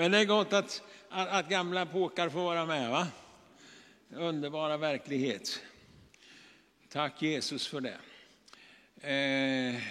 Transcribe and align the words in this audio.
Men 0.00 0.10
det 0.10 0.18
är 0.18 0.24
gott 0.24 0.52
att, 0.52 0.82
att, 1.08 1.28
att 1.28 1.48
gamla 1.48 1.86
påkar 1.86 2.28
får 2.28 2.40
vara 2.40 2.66
med. 2.66 2.90
va? 2.90 3.06
Underbara 4.10 4.76
verklighet. 4.76 5.62
Tack 6.88 7.22
Jesus 7.22 7.66
för 7.66 7.80
det. 7.80 7.98
Eh, 9.00 9.82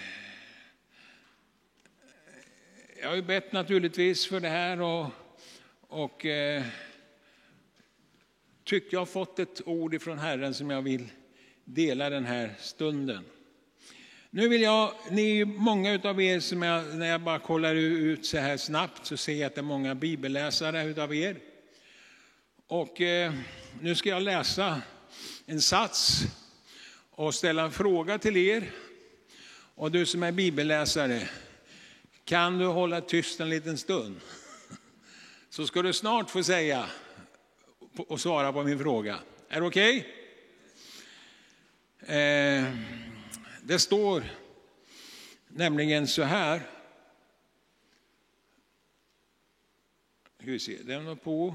jag 3.00 3.08
har 3.08 3.16
ju 3.16 3.22
bett 3.22 3.52
naturligtvis 3.52 4.26
för 4.26 4.40
det 4.40 4.48
här 4.48 4.80
och, 4.80 5.06
och 5.80 6.26
eh, 6.26 6.62
tycker 8.64 8.94
jag 8.94 9.00
har 9.00 9.06
fått 9.06 9.38
ett 9.38 9.66
ord 9.66 9.94
ifrån 9.94 10.18
Herren 10.18 10.54
som 10.54 10.70
jag 10.70 10.82
vill 10.82 11.08
dela 11.64 12.10
den 12.10 12.24
här 12.24 12.54
stunden. 12.58 13.24
Nu 14.32 14.48
vill 14.48 14.62
jag, 14.62 14.94
ni 15.10 15.44
många 15.44 16.00
av 16.04 16.22
er 16.22 16.40
som 16.40 16.62
jag, 16.62 16.96
när 16.96 17.06
jag 17.06 17.20
bara 17.20 17.38
kollar 17.38 17.74
ut 17.74 18.26
så 18.26 18.38
här 18.38 18.56
snabbt 18.56 19.06
så 19.06 19.16
ser 19.16 19.34
jag 19.34 19.46
att 19.46 19.54
det 19.54 19.60
är 19.60 19.62
många 19.62 19.94
bibelläsare 19.94 20.84
utav 20.84 21.14
er. 21.14 21.36
Och 22.66 23.00
eh, 23.00 23.32
nu 23.80 23.94
ska 23.94 24.08
jag 24.08 24.22
läsa 24.22 24.82
en 25.46 25.60
sats 25.60 26.22
och 27.10 27.34
ställa 27.34 27.62
en 27.62 27.72
fråga 27.72 28.18
till 28.18 28.36
er. 28.36 28.70
Och 29.74 29.90
du 29.90 30.06
som 30.06 30.22
är 30.22 30.32
bibelläsare, 30.32 31.28
kan 32.24 32.58
du 32.58 32.66
hålla 32.66 33.00
tyst 33.00 33.40
en 33.40 33.48
liten 33.48 33.78
stund? 33.78 34.20
Så 35.50 35.66
ska 35.66 35.82
du 35.82 35.92
snart 35.92 36.30
få 36.30 36.42
säga 36.42 36.86
och 37.96 38.20
svara 38.20 38.52
på 38.52 38.62
min 38.62 38.78
fråga. 38.78 39.18
Är 39.48 39.60
det 39.60 39.66
okej? 39.66 40.06
Okay? 42.02 42.16
Eh, 42.16 42.64
det 43.62 43.78
står 43.78 44.24
nämligen 45.48 46.08
så 46.08 46.22
här. 46.22 46.62
Hur 50.38 50.58
ser 50.58 50.84
den 50.84 51.16
på? 51.16 51.54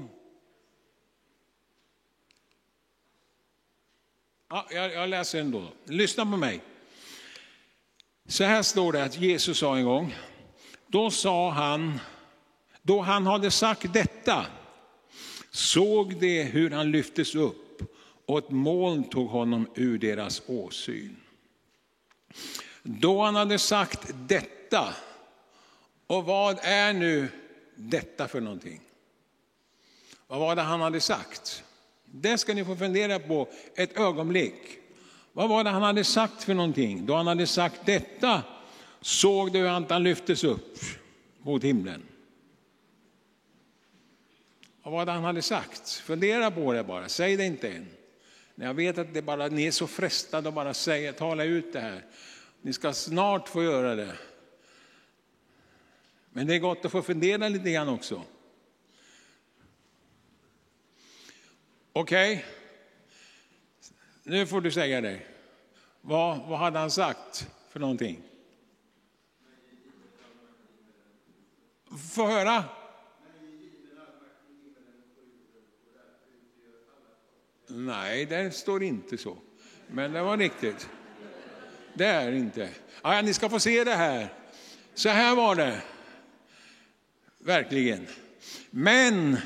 Ja, 4.48 4.66
jag, 4.70 4.92
jag 4.92 5.08
läser 5.08 5.40
ändå. 5.40 5.68
Lyssna 5.84 6.24
på 6.24 6.36
mig. 6.36 6.60
Så 8.26 8.44
här 8.44 8.62
står 8.62 8.92
det 8.92 9.04
att 9.04 9.20
Jesus 9.20 9.58
sa 9.58 9.76
en 9.76 9.84
gång, 9.84 10.14
då 10.86 11.10
sa 11.10 11.50
han, 11.50 12.00
då 12.82 13.00
han 13.00 13.26
hade 13.26 13.50
sagt 13.50 13.92
detta, 13.92 14.46
såg 15.50 16.20
de 16.20 16.42
hur 16.42 16.70
han 16.70 16.90
lyftes 16.90 17.34
upp 17.34 17.82
och 18.26 18.38
ett 18.38 18.50
moln 18.50 19.04
tog 19.04 19.28
honom 19.28 19.68
ur 19.74 19.98
deras 19.98 20.42
åsyn. 20.46 21.16
Då 22.82 23.22
han 23.22 23.34
hade 23.34 23.58
sagt 23.58 24.00
detta, 24.14 24.94
och 26.06 26.24
vad 26.24 26.58
är 26.62 26.92
nu 26.92 27.28
detta 27.74 28.28
för 28.28 28.40
någonting? 28.40 28.80
Vad 30.26 30.40
var 30.40 30.56
det 30.56 30.62
han 30.62 30.80
hade 30.80 31.00
sagt? 31.00 31.62
Det 32.04 32.38
ska 32.38 32.54
ni 32.54 32.64
få 32.64 32.76
fundera 32.76 33.18
på 33.18 33.48
ett 33.74 33.96
ögonblick. 33.96 34.54
Vad 35.32 35.48
var 35.48 35.64
det 35.64 35.70
han 35.70 35.82
hade 35.82 36.04
sagt 36.04 36.44
för 36.44 36.54
någonting? 36.54 37.06
Då 37.06 37.14
han 37.14 37.26
hade 37.26 37.46
sagt 37.46 37.86
detta 37.86 38.42
såg 39.00 39.52
du 39.52 39.68
att 39.68 39.90
han 39.90 40.02
lyftes 40.02 40.44
upp 40.44 40.78
mot 41.42 41.64
himlen. 41.64 42.02
Vad 44.82 44.92
var 44.92 45.06
det 45.06 45.12
han 45.12 45.24
hade 45.24 45.42
sagt? 45.42 45.90
Fundera 45.90 46.50
på 46.50 46.72
det 46.72 46.84
bara, 46.84 47.08
säg 47.08 47.36
det 47.36 47.44
inte 47.44 47.68
än. 47.68 47.95
Jag 48.58 48.74
vet 48.74 48.98
att 48.98 49.14
det 49.14 49.22
bara, 49.22 49.48
ni 49.48 49.66
är 49.66 49.70
så 49.70 49.86
frestade 49.86 50.48
att 50.48 50.54
bara 50.54 50.74
säga, 50.74 51.12
tala 51.12 51.44
ut 51.44 51.72
det 51.72 51.80
här. 51.80 52.04
Ni 52.60 52.72
ska 52.72 52.92
snart 52.92 53.48
få 53.48 53.62
göra 53.62 53.94
det. 53.94 54.16
Men 56.30 56.46
det 56.46 56.54
är 56.54 56.58
gott 56.58 56.84
att 56.84 56.92
få 56.92 57.02
fundera 57.02 57.48
lite 57.48 57.70
grann 57.70 57.88
också. 57.88 58.22
Okej, 61.92 62.34
okay. 62.36 62.44
nu 64.22 64.46
får 64.46 64.60
du 64.60 64.70
säga 64.70 65.00
det. 65.00 65.20
Vad, 66.00 66.38
vad 66.38 66.58
hade 66.58 66.78
han 66.78 66.90
sagt 66.90 67.50
för 67.68 67.80
någonting? 67.80 68.22
Få 72.14 72.26
höra. 72.26 72.64
Nej, 77.66 78.26
det 78.26 78.54
står 78.54 78.82
inte 78.82 79.18
så. 79.18 79.36
Men 79.86 80.12
det 80.12 80.22
var 80.22 80.36
riktigt. 80.36 80.88
Det 81.94 82.06
är 82.06 82.32
inte. 82.32 82.68
Ja, 83.02 83.22
ni 83.22 83.34
ska 83.34 83.48
få 83.48 83.60
se 83.60 83.84
det 83.84 83.94
här. 83.94 84.32
Så 84.94 85.08
här 85.08 85.36
var 85.36 85.54
det. 85.54 85.82
Verkligen. 87.38 88.06
Men 88.70 89.36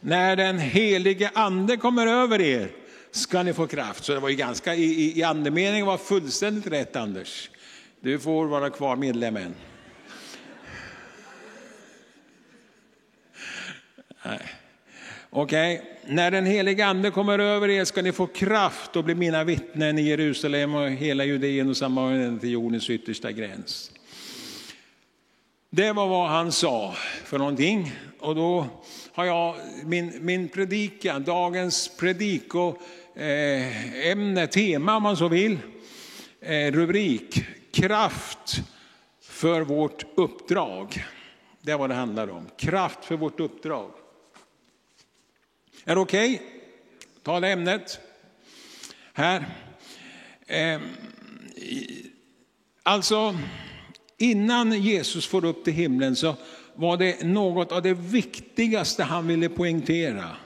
när 0.00 0.36
den 0.36 0.58
helige 0.58 1.30
ande 1.34 1.76
kommer 1.76 2.06
över 2.06 2.40
er 2.40 2.70
ska 3.10 3.42
ni 3.42 3.52
få 3.52 3.66
kraft. 3.66 4.04
Så 4.04 4.14
det 4.14 4.20
var 4.20 4.28
ju 4.28 4.36
ganska, 4.36 4.74
i, 4.74 5.18
i 5.18 5.22
andemeningen 5.22 5.86
var 5.86 5.98
fullständigt 5.98 6.66
rätt 6.66 6.96
Anders. 6.96 7.50
Du 8.00 8.18
får 8.18 8.46
vara 8.46 8.70
kvar 8.70 8.96
medlemmen. 8.96 9.54
Okej, 15.36 15.74
okay. 15.74 16.14
när 16.14 16.30
den 16.30 16.46
helige 16.46 16.86
ande 16.86 17.10
kommer 17.10 17.38
över 17.38 17.70
er 17.70 17.84
ska 17.84 18.02
ni 18.02 18.12
få 18.12 18.26
kraft 18.26 18.96
och 18.96 19.04
bli 19.04 19.14
mina 19.14 19.44
vittnen 19.44 19.98
i 19.98 20.02
Jerusalem 20.02 20.74
och 20.74 20.90
hela 20.90 21.24
Judeen 21.24 21.68
och 21.68 21.76
Samarien 21.76 22.38
till 22.38 22.50
jordens 22.50 22.90
yttersta 22.90 23.32
gräns. 23.32 23.90
Det 25.70 25.92
var 25.92 26.06
vad 26.06 26.28
han 26.28 26.52
sa 26.52 26.94
för 27.24 27.38
någonting. 27.38 27.92
Och 28.20 28.34
då 28.34 28.66
har 29.12 29.24
jag 29.24 29.54
min, 29.84 30.12
min 30.20 30.48
predikan, 30.48 31.24
dagens 31.24 31.96
prediko, 31.96 32.76
eh, 33.16 34.10
ämne, 34.10 34.46
tema 34.46 34.96
om 34.96 35.02
man 35.02 35.16
så 35.16 35.28
vill, 35.28 35.58
eh, 36.40 36.72
rubrik, 36.72 37.44
kraft 37.72 38.62
för 39.22 39.60
vårt 39.60 40.04
uppdrag. 40.14 41.04
Det 41.62 41.72
är 41.72 41.78
vad 41.78 41.90
det 41.90 41.94
handlar 41.94 42.30
om, 42.30 42.46
kraft 42.56 43.04
för 43.04 43.16
vårt 43.16 43.40
uppdrag. 43.40 43.90
Är 45.84 45.94
det 45.94 46.00
okej? 46.00 46.34
Okay? 46.34 46.46
Ta 47.22 47.40
det 47.40 47.48
ämnet. 47.48 48.00
Här. 49.12 49.46
Ehm, 50.46 50.82
alltså, 52.82 53.38
innan 54.18 54.82
Jesus 54.82 55.26
får 55.26 55.44
upp 55.44 55.64
till 55.64 55.72
himlen 55.72 56.16
så 56.16 56.36
var 56.74 56.96
det 56.96 57.24
något 57.24 57.72
av 57.72 57.82
det 57.82 57.94
viktigaste 57.94 59.02
han 59.02 59.26
ville 59.26 59.48
poängtera. 59.48 60.36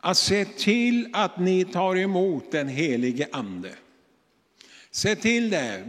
Att 0.00 0.16
se 0.16 0.44
till 0.44 1.08
att 1.12 1.38
ni 1.38 1.64
tar 1.64 1.96
emot 1.96 2.52
den 2.52 2.68
helige 2.68 3.28
ande. 3.32 3.70
Se 4.90 5.16
till 5.16 5.50
det, 5.50 5.84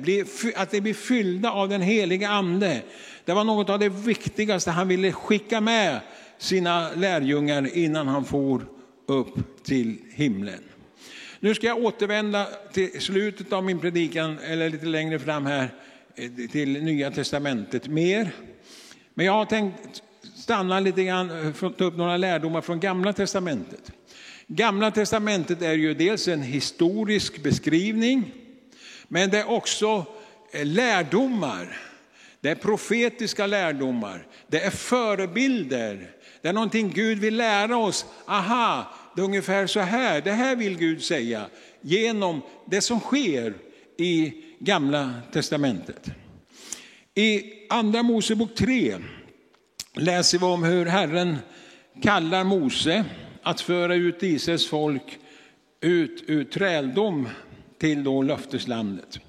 att 0.56 0.72
ni 0.72 0.82
blir 0.82 0.94
fyllda 0.94 1.52
av 1.52 1.70
den 1.70 1.82
helige 1.82 2.30
ande. 2.30 2.82
Det 3.26 3.34
var 3.34 3.44
något 3.44 3.70
av 3.70 3.80
det 3.80 3.90
viktigaste 3.90 4.72
han 4.72 4.88
ville 4.88 5.12
skicka 5.12 5.62
med 5.62 6.02
sina 6.42 6.90
lärjungar 6.96 7.78
innan 7.78 8.08
han 8.08 8.26
for 8.26 8.66
upp 9.06 9.64
till 9.64 9.98
himlen. 10.14 10.64
Nu 11.40 11.56
ska 11.56 11.68
jag 11.68 11.78
återvända 11.78 12.48
till 12.74 13.02
slutet 13.02 13.54
av 13.54 13.64
min 13.64 13.80
predikan, 13.80 14.40
eller 14.40 14.70
lite 14.70 14.86
längre 14.86 15.20
fram 15.20 15.46
här, 15.46 15.70
eh, 16.16 16.32
till 16.52 16.84
Nya 16.84 17.12
Testamentet 17.12 17.88
mer. 17.88 18.32
Men 19.14 19.26
jag 19.26 19.34
har 19.34 19.46
tänkt 19.46 20.04
stanna 20.36 20.80
lite 20.80 21.04
grann 21.04 21.54
ta 21.78 21.86
upp 21.86 21.98
några 21.98 22.18
lärdomar 22.18 22.62
från 22.62 22.80
Gamla 22.80 23.14
Testamentet. 23.14 23.92
Gamla 24.48 24.92
Testamentet 24.92 25.62
är 25.62 25.74
ju 25.74 25.94
dels 25.94 26.28
en 26.28 26.42
historisk 26.42 27.44
beskrivning, 27.44 28.34
men 29.08 29.30
det 29.30 29.40
är 29.40 29.50
också 29.50 30.06
eh, 30.52 30.66
lärdomar. 30.66 31.78
Det 32.42 32.50
är 32.50 32.56
profetiska 32.56 33.48
lärdomar, 33.48 34.28
det 34.48 34.60
är 34.60 34.70
förebilder, 34.70 36.10
det 36.42 36.48
är 36.50 36.54
någonting 36.54 36.92
Gud 36.96 37.20
vill 37.20 37.38
lära 37.38 37.78
oss. 37.78 38.06
Aha, 38.26 38.94
det 39.16 39.22
är 39.22 39.26
ungefär 39.26 39.68
så 39.68 39.80
här, 39.80 40.22
det 40.22 40.32
här 40.32 40.56
vill 40.56 40.78
Gud 40.78 41.04
säga 41.04 41.46
genom 41.82 42.42
det 42.66 42.82
som 42.82 43.00
sker 43.00 43.54
i 43.98 44.34
Gamla 44.60 45.14
Testamentet. 45.34 46.12
I 47.16 47.44
Andra 47.70 48.04
Mosebok 48.04 48.56
3 48.56 48.98
läser 49.94 50.40
vi 50.40 50.46
om 50.46 50.64
hur 50.64 50.86
Herren 50.86 51.38
kallar 52.02 52.44
Mose 52.44 53.06
att 53.44 53.62
föra 53.62 53.96
ut 53.96 54.24
Israels 54.24 54.68
folk 54.68 55.20
ut 55.82 56.24
ur 56.28 56.44
träldom 56.44 57.30
till 57.80 58.04
då 58.04 58.22
löfteslandet. 58.22 59.20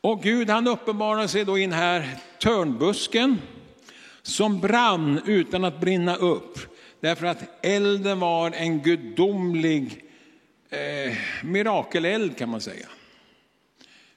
Och 0.00 0.22
Gud 0.22 0.50
han 0.50 0.68
uppenbarar 0.68 1.26
sig 1.26 1.44
då 1.44 1.58
i 1.58 1.60
den 1.60 1.72
här 1.72 2.08
törnbusken 2.42 3.38
som 4.22 4.60
brann 4.60 5.20
utan 5.26 5.64
att 5.64 5.80
brinna 5.80 6.16
upp. 6.16 6.58
Därför 7.00 7.26
att 7.26 7.42
elden 7.62 8.20
var 8.20 8.50
en 8.50 8.82
gudomlig 8.82 10.04
eh, 10.70 11.16
mirakeleld 11.42 12.36
kan 12.36 12.48
man 12.48 12.60
säga. 12.60 12.86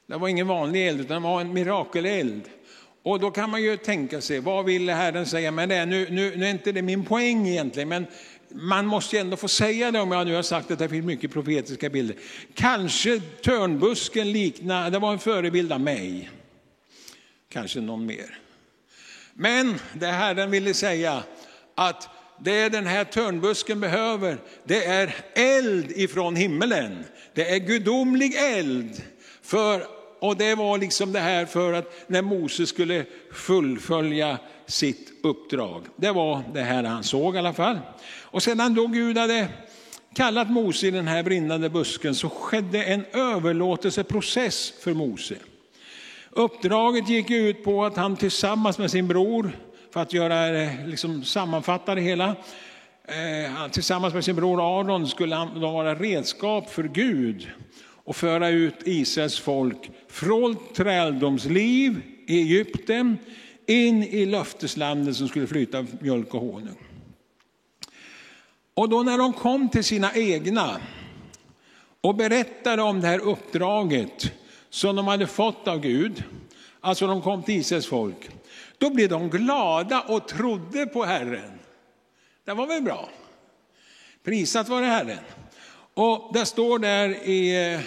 Det 0.07 0.17
var 0.17 0.27
ingen 0.27 0.47
vanlig 0.47 0.87
eld 0.87 1.01
utan 1.01 1.21
det 1.21 1.27
var 1.27 1.41
en 1.41 1.53
mirakeleld. 1.53 2.41
Och 3.03 3.19
då 3.19 3.31
kan 3.31 3.49
man 3.49 3.63
ju 3.63 3.77
tänka 3.77 4.21
sig, 4.21 4.39
vad 4.39 4.65
ville 4.65 4.93
Herren 4.93 5.25
säga 5.25 5.51
med 5.51 5.69
det? 5.69 5.85
Nu, 5.85 6.07
nu, 6.09 6.35
nu 6.35 6.45
är 6.45 6.49
inte 6.49 6.71
det 6.71 6.81
min 6.81 7.05
poäng 7.05 7.47
egentligen, 7.47 7.89
men 7.89 8.05
man 8.49 8.85
måste 8.85 9.15
ju 9.15 9.19
ändå 9.19 9.37
få 9.37 9.47
säga 9.47 9.91
det 9.91 9.99
om 9.99 10.11
jag 10.11 10.27
nu 10.27 10.35
har 10.35 10.41
sagt 10.41 10.71
att 10.71 10.79
det 10.79 10.89
finns 10.89 11.05
mycket 11.05 11.31
profetiska 11.31 11.89
bilder. 11.89 12.17
Kanske 12.53 13.19
törnbusken 13.19 14.31
liknar, 14.31 14.91
det 14.91 14.99
var 14.99 15.13
en 15.13 15.19
förebild 15.19 15.71
av 15.71 15.81
mig. 15.81 16.29
Kanske 17.49 17.81
någon 17.81 18.05
mer. 18.05 18.39
Men 19.37 19.75
det 19.93 20.07
Herren 20.07 20.51
ville 20.51 20.73
säga, 20.73 21.23
att 21.75 22.09
det 22.39 22.69
den 22.69 22.87
här 22.87 23.03
törnbusken 23.03 23.79
behöver, 23.79 24.37
det 24.63 24.85
är 24.85 25.15
eld 25.33 25.91
ifrån 25.91 26.35
himmelen. 26.35 27.03
Det 27.33 27.49
är 27.49 27.59
gudomlig 27.59 28.35
eld. 28.35 29.03
För, 29.41 29.85
och 30.19 30.37
det 30.37 30.55
var 30.55 30.77
liksom 30.77 31.13
det 31.13 31.19
här 31.19 31.45
för 31.45 31.73
att 31.73 32.09
när 32.09 32.21
Moses 32.21 32.69
skulle 32.69 33.05
fullfölja 33.33 34.37
sitt 34.65 35.11
uppdrag. 35.23 35.85
Det 35.95 36.11
var 36.11 36.43
det 36.53 36.61
här 36.61 36.83
han 36.83 37.03
såg 37.03 37.35
i 37.35 37.39
alla 37.39 37.53
fall. 37.53 37.79
Och 38.21 38.43
sedan 38.43 38.75
då 38.75 38.87
Gud 38.87 39.17
hade 39.17 39.47
kallat 40.15 40.51
Mose 40.51 40.87
i 40.87 40.91
den 40.91 41.07
här 41.07 41.23
brinnande 41.23 41.69
busken 41.69 42.15
så 42.15 42.29
skedde 42.29 42.83
en 42.83 43.05
överlåtelseprocess 43.13 44.73
för 44.79 44.93
Mose. 44.93 45.35
Uppdraget 46.37 47.09
gick 47.09 47.31
ut 47.31 47.63
på 47.63 47.85
att 47.85 47.97
han 47.97 48.15
tillsammans 48.15 48.77
med 48.77 48.91
sin 48.91 49.07
bror, 49.07 49.51
för 49.93 50.01
att 50.01 50.13
göra, 50.13 50.61
eh, 50.61 50.87
liksom, 50.87 51.23
sammanfatta 51.23 51.95
det 51.95 52.01
hela, 52.01 52.35
eh, 53.07 53.67
tillsammans 53.71 54.13
med 54.13 54.25
sin 54.25 54.35
bror 54.35 54.79
Aron 54.79 55.07
skulle 55.07 55.35
han 55.35 55.59
vara 55.59 55.95
redskap 55.95 56.69
för 56.69 56.83
Gud 56.83 57.47
och 58.05 58.15
föra 58.15 58.49
ut 58.49 58.75
Israels 58.85 59.39
folk 59.39 59.91
från 60.09 60.57
träldomsliv 60.75 62.01
i 62.27 62.41
Egypten 62.41 63.17
in 63.67 64.03
i 64.03 64.25
löfteslandet 64.25 65.15
som 65.15 65.27
skulle 65.27 65.47
flyta 65.47 65.85
mjölk 65.99 66.33
och 66.33 66.41
honung. 66.41 66.77
Och 68.73 68.89
då 68.89 69.03
när 69.03 69.17
de 69.17 69.33
kom 69.33 69.69
till 69.69 69.83
sina 69.83 70.13
egna 70.13 70.77
och 72.01 72.15
berättade 72.15 72.81
om 72.81 73.01
det 73.01 73.07
här 73.07 73.19
uppdraget 73.19 74.31
som 74.69 74.95
de 74.95 75.07
hade 75.07 75.27
fått 75.27 75.67
av 75.67 75.79
Gud, 75.79 76.23
alltså 76.81 77.07
de 77.07 77.21
kom 77.21 77.43
till 77.43 77.55
Israels 77.55 77.87
folk, 77.87 78.29
då 78.77 78.89
blev 78.89 79.09
de 79.09 79.29
glada 79.29 80.01
och 80.01 80.27
trodde 80.27 80.85
på 80.85 81.03
Herren. 81.03 81.59
Det 82.45 82.53
var 82.53 82.67
väl 82.67 82.83
bra? 82.83 83.09
Prisat 84.23 84.69
vare 84.69 84.85
Herren. 84.85 85.23
Och 85.93 86.33
det 86.33 86.45
står 86.45 86.79
där 86.79 87.09
i 87.09 87.73
eh, 87.73 87.79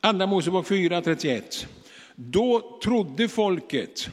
Andra 0.00 0.26
Mosebok 0.26 0.66
4.31. 0.66 1.66
Då 2.14 2.78
trodde 2.82 3.28
folket 3.28 4.08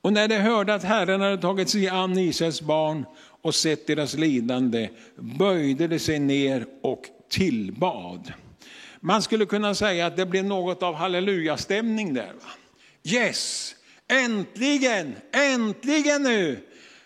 och 0.00 0.12
när 0.12 0.28
de 0.28 0.38
hörde 0.38 0.74
att 0.74 0.84
Herren 0.84 1.20
hade 1.20 1.38
tagit 1.38 1.70
sig 1.70 1.88
an 1.88 2.18
Israels 2.18 2.60
barn 2.62 3.04
och 3.42 3.54
sett 3.54 3.86
deras 3.86 4.14
lidande 4.14 4.88
böjde 5.16 5.88
de 5.88 5.98
sig 5.98 6.18
ner 6.18 6.66
och 6.82 7.06
tillbad. 7.36 8.32
Man 9.00 9.22
skulle 9.22 9.46
kunna 9.46 9.74
säga 9.74 10.06
att 10.06 10.16
det 10.16 10.26
blev 10.26 10.44
något 10.44 10.82
av 10.82 10.94
hallelujastämning 10.94 12.14
där. 12.14 12.32
Va? 12.32 12.50
Yes, 13.04 13.74
äntligen, 14.08 15.16
äntligen 15.32 16.22
nu 16.22 16.58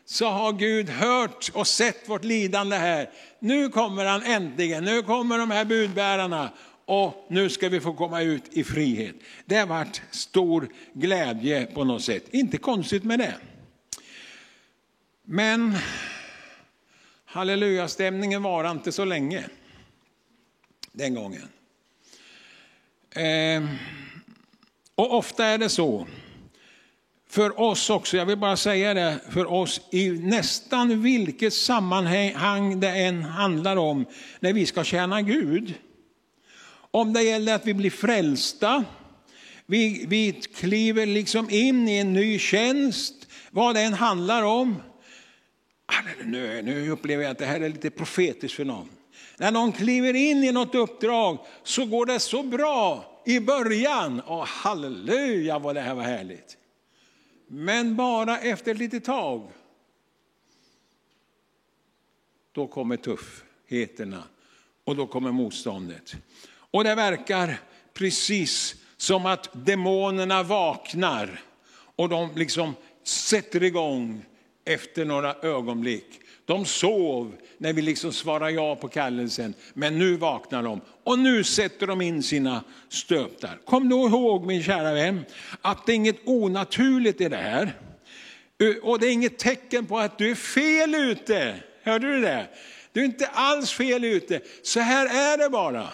så 0.04 0.28
har 0.28 0.52
Gud 0.52 0.88
hört 0.88 1.50
och 1.54 1.66
sett 1.66 2.08
vårt 2.08 2.24
lidande 2.24 2.76
här. 2.76 3.10
Nu 3.38 3.68
kommer 3.68 4.04
han 4.04 4.22
äntligen, 4.22 4.84
nu 4.84 5.02
kommer 5.02 5.38
de 5.38 5.50
här 5.50 5.64
budbärarna 5.64 6.50
och 6.84 7.26
nu 7.30 7.48
ska 7.48 7.68
vi 7.68 7.80
få 7.80 7.92
komma 7.92 8.22
ut 8.22 8.44
i 8.50 8.64
frihet. 8.64 9.14
Det 9.44 9.56
har 9.56 9.66
varit 9.66 10.02
stor 10.10 10.68
glädje 10.92 11.66
på 11.66 11.84
något 11.84 12.02
sätt. 12.02 12.24
Inte 12.30 12.58
konstigt 12.58 13.04
med 13.04 13.18
det. 13.18 13.34
Men 15.24 15.76
hallelujastämningen 17.24 18.42
var 18.42 18.70
inte 18.70 18.92
så 18.92 19.04
länge 19.04 19.44
den 20.92 21.14
gången. 21.14 21.48
Ehm, 23.14 23.68
och 24.94 25.14
ofta 25.14 25.44
är 25.44 25.58
det 25.58 25.68
så 25.68 26.06
för 27.30 27.60
oss 27.60 27.90
också, 27.90 28.16
jag 28.16 28.26
vill 28.26 28.38
bara 28.38 28.56
säga 28.56 28.94
det, 28.94 29.18
för 29.30 29.52
oss 29.52 29.80
i 29.90 30.10
nästan 30.10 31.02
vilket 31.02 31.54
sammanhang 31.54 32.80
det 32.80 32.88
än 32.88 33.22
handlar 33.22 33.76
om 33.76 34.06
när 34.40 34.52
vi 34.52 34.66
ska 34.66 34.84
tjäna 34.84 35.22
Gud 35.22 35.74
om 36.90 37.12
det 37.12 37.22
gäller 37.22 37.54
att 37.54 37.66
vi 37.66 37.74
blir 37.74 37.90
frälsta, 37.90 38.84
vi, 39.66 40.04
vi 40.08 40.32
kliver 40.32 41.06
liksom 41.06 41.50
in 41.50 41.88
i 41.88 41.98
en 41.98 42.12
ny 42.12 42.38
tjänst, 42.38 43.14
vad 43.50 43.74
det 43.74 43.80
än 43.80 43.92
handlar 43.92 44.42
om. 44.42 44.82
Ah, 45.86 46.24
nu, 46.24 46.62
nu 46.62 46.90
upplever 46.90 47.22
jag 47.22 47.30
att 47.30 47.38
det 47.38 47.46
här 47.46 47.60
är 47.60 47.68
lite 47.68 47.90
profetiskt 47.90 48.56
för 48.56 48.64
någon. 48.64 48.88
När 49.36 49.50
någon 49.50 49.72
kliver 49.72 50.14
in 50.14 50.44
i 50.44 50.52
något 50.52 50.74
uppdrag 50.74 51.38
så 51.62 51.84
går 51.84 52.06
det 52.06 52.20
så 52.20 52.42
bra 52.42 53.04
i 53.26 53.40
början. 53.40 54.22
Åh, 54.26 54.44
halleluja 54.46 55.58
vad 55.58 55.74
det 55.74 55.80
här 55.80 55.94
var 55.94 56.02
härligt. 56.02 56.56
Men 57.46 57.96
bara 57.96 58.38
efter 58.38 58.70
ett 58.70 58.78
litet 58.78 59.04
tag, 59.04 59.50
då 62.52 62.66
kommer 62.66 62.96
tuffheterna 62.96 64.22
och 64.84 64.96
då 64.96 65.06
kommer 65.06 65.32
motståndet. 65.32 66.14
Och 66.50 66.84
det 66.84 66.94
verkar 66.94 67.60
precis 67.94 68.76
som 68.96 69.26
att 69.26 69.48
demonerna 69.52 70.42
vaknar 70.42 71.42
och 71.96 72.08
de 72.08 72.30
liksom 72.36 72.74
sätter 73.04 73.62
igång 73.62 74.24
efter 74.64 75.04
några 75.04 75.34
ögonblick. 75.34 76.20
De 76.50 76.64
sov 76.64 77.36
när 77.58 77.72
vi 77.72 77.82
liksom 77.82 78.12
svarade 78.12 78.50
ja 78.50 78.76
på 78.76 78.88
kallelsen, 78.88 79.54
men 79.74 79.98
nu 79.98 80.16
vaknar 80.16 80.62
de 80.62 80.80
och 81.04 81.18
nu 81.18 81.44
sätter 81.44 81.86
de 81.86 82.00
in 82.00 82.22
sina 82.22 82.64
stötar. 82.88 83.58
Kom 83.64 83.88
då 83.88 84.08
ihåg 84.08 84.46
min 84.46 84.62
kära 84.62 84.94
vän, 84.94 85.24
att 85.60 85.86
det 85.86 85.92
är 85.92 85.96
inget 85.96 86.20
onaturligt 86.24 87.20
i 87.20 87.28
det 87.28 87.36
här. 87.36 87.72
Och 88.82 88.98
det 88.98 89.06
är 89.06 89.12
inget 89.12 89.38
tecken 89.38 89.86
på 89.86 89.98
att 89.98 90.18
du 90.18 90.30
är 90.30 90.34
fel 90.34 90.94
ute. 90.94 91.56
Hörde 91.82 92.14
du 92.14 92.20
det? 92.20 92.48
Du 92.92 93.00
är 93.00 93.04
inte 93.04 93.26
alls 93.26 93.72
fel 93.72 94.04
ute. 94.04 94.40
Så 94.62 94.80
här 94.80 95.06
är 95.06 95.38
det 95.38 95.50
bara 95.50 95.88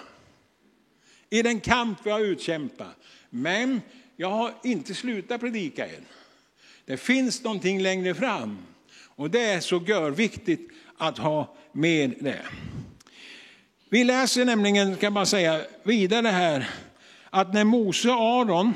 i 1.30 1.42
den 1.42 1.60
kamp 1.60 1.98
vi 2.04 2.10
har 2.10 2.20
utkämpat. 2.20 2.96
Men 3.30 3.80
jag 4.16 4.30
har 4.30 4.54
inte 4.64 4.94
slutat 4.94 5.40
predika 5.40 5.86
än. 5.86 6.04
Det 6.84 6.96
finns 6.96 7.44
någonting 7.44 7.80
längre 7.80 8.14
fram 8.14 8.58
och 9.16 9.30
det 9.30 9.44
är 9.44 9.60
så 9.60 9.82
görviktigt 9.86 10.70
att 10.98 11.18
ha 11.18 11.56
med 11.72 12.14
det. 12.20 12.42
Vi 13.90 14.04
läser 14.04 14.44
nämligen, 14.44 14.96
kan 14.96 15.12
man 15.12 15.26
säga, 15.26 15.60
vidare 15.82 16.28
här 16.28 16.70
att 17.30 17.54
när 17.54 17.64
Mose 17.64 18.08
och 18.08 18.14
Aron, 18.14 18.74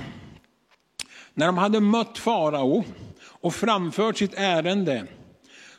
när 1.35 1.47
de 1.47 1.59
hade 1.59 1.81
mött 1.81 2.19
farao 2.19 2.85
och 3.23 3.55
framfört 3.55 4.17
sitt 4.17 4.35
ärende, 4.35 5.07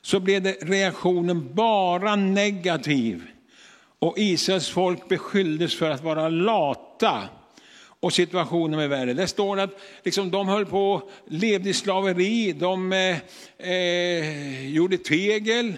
så 0.02 0.20
blev 0.20 0.42
det 0.42 0.52
reaktionen 0.62 1.56
bara 1.56 2.16
negativ 2.16 3.28
och 4.00 4.18
Israels 4.18 4.70
folk 4.70 5.10
beskylldes 5.10 5.76
för 5.76 5.90
att 5.90 6.04
vara 6.04 6.30
lata. 6.30 7.30
Och 8.02 8.14
situationen 8.14 8.80
med 8.80 8.90
världen. 8.90 9.16
Det 9.16 9.28
står 9.28 9.60
att 9.60 9.80
liksom, 10.04 10.32
de 10.32 10.48
höll 10.48 10.66
på, 10.66 11.10
levde 11.28 11.70
i 11.70 11.74
slaveri, 11.74 12.52
de 12.52 12.94
eh, 12.94 13.18
eh, 13.72 14.70
gjorde 14.70 14.98
tegel 14.98 15.78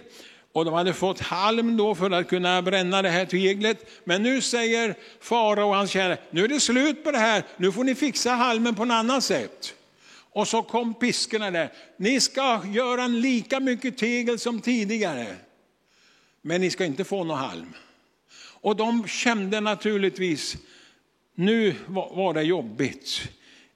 och 0.53 0.65
de 0.65 0.73
hade 0.73 0.93
fått 0.93 1.19
halm 1.19 1.77
då 1.77 1.95
för 1.95 2.11
att 2.11 2.27
kunna 2.27 2.61
bränna 2.61 3.01
det 3.01 3.09
här 3.09 3.25
teglet. 3.25 3.89
Men 4.03 4.23
nu 4.23 4.41
säger 4.41 4.95
farao 5.19 5.67
och 5.67 5.75
hans 5.75 5.91
tjänare, 5.91 6.17
nu 6.31 6.43
är 6.43 6.47
det 6.47 6.59
slut 6.59 7.03
på 7.03 7.11
det 7.11 7.17
här, 7.17 7.43
nu 7.57 7.71
får 7.71 7.83
ni 7.83 7.95
fixa 7.95 8.31
halmen 8.31 8.75
på 8.75 8.85
något 8.85 8.95
annat 8.95 9.23
sätt. 9.23 9.73
Och 10.33 10.47
så 10.47 10.61
kom 10.61 10.93
piskorna 10.93 11.51
där, 11.51 11.71
ni 11.97 12.19
ska 12.19 12.61
göra 12.73 13.07
lika 13.07 13.59
mycket 13.59 13.97
tegel 13.97 14.39
som 14.39 14.61
tidigare, 14.61 15.27
men 16.41 16.61
ni 16.61 16.69
ska 16.69 16.85
inte 16.85 17.03
få 17.03 17.23
någon 17.23 17.37
halm. 17.37 17.73
Och 18.35 18.75
de 18.75 19.07
kände 19.07 19.59
naturligtvis, 19.59 20.57
nu 21.35 21.75
var 21.87 22.33
det 22.33 22.41
jobbigt 22.41 23.21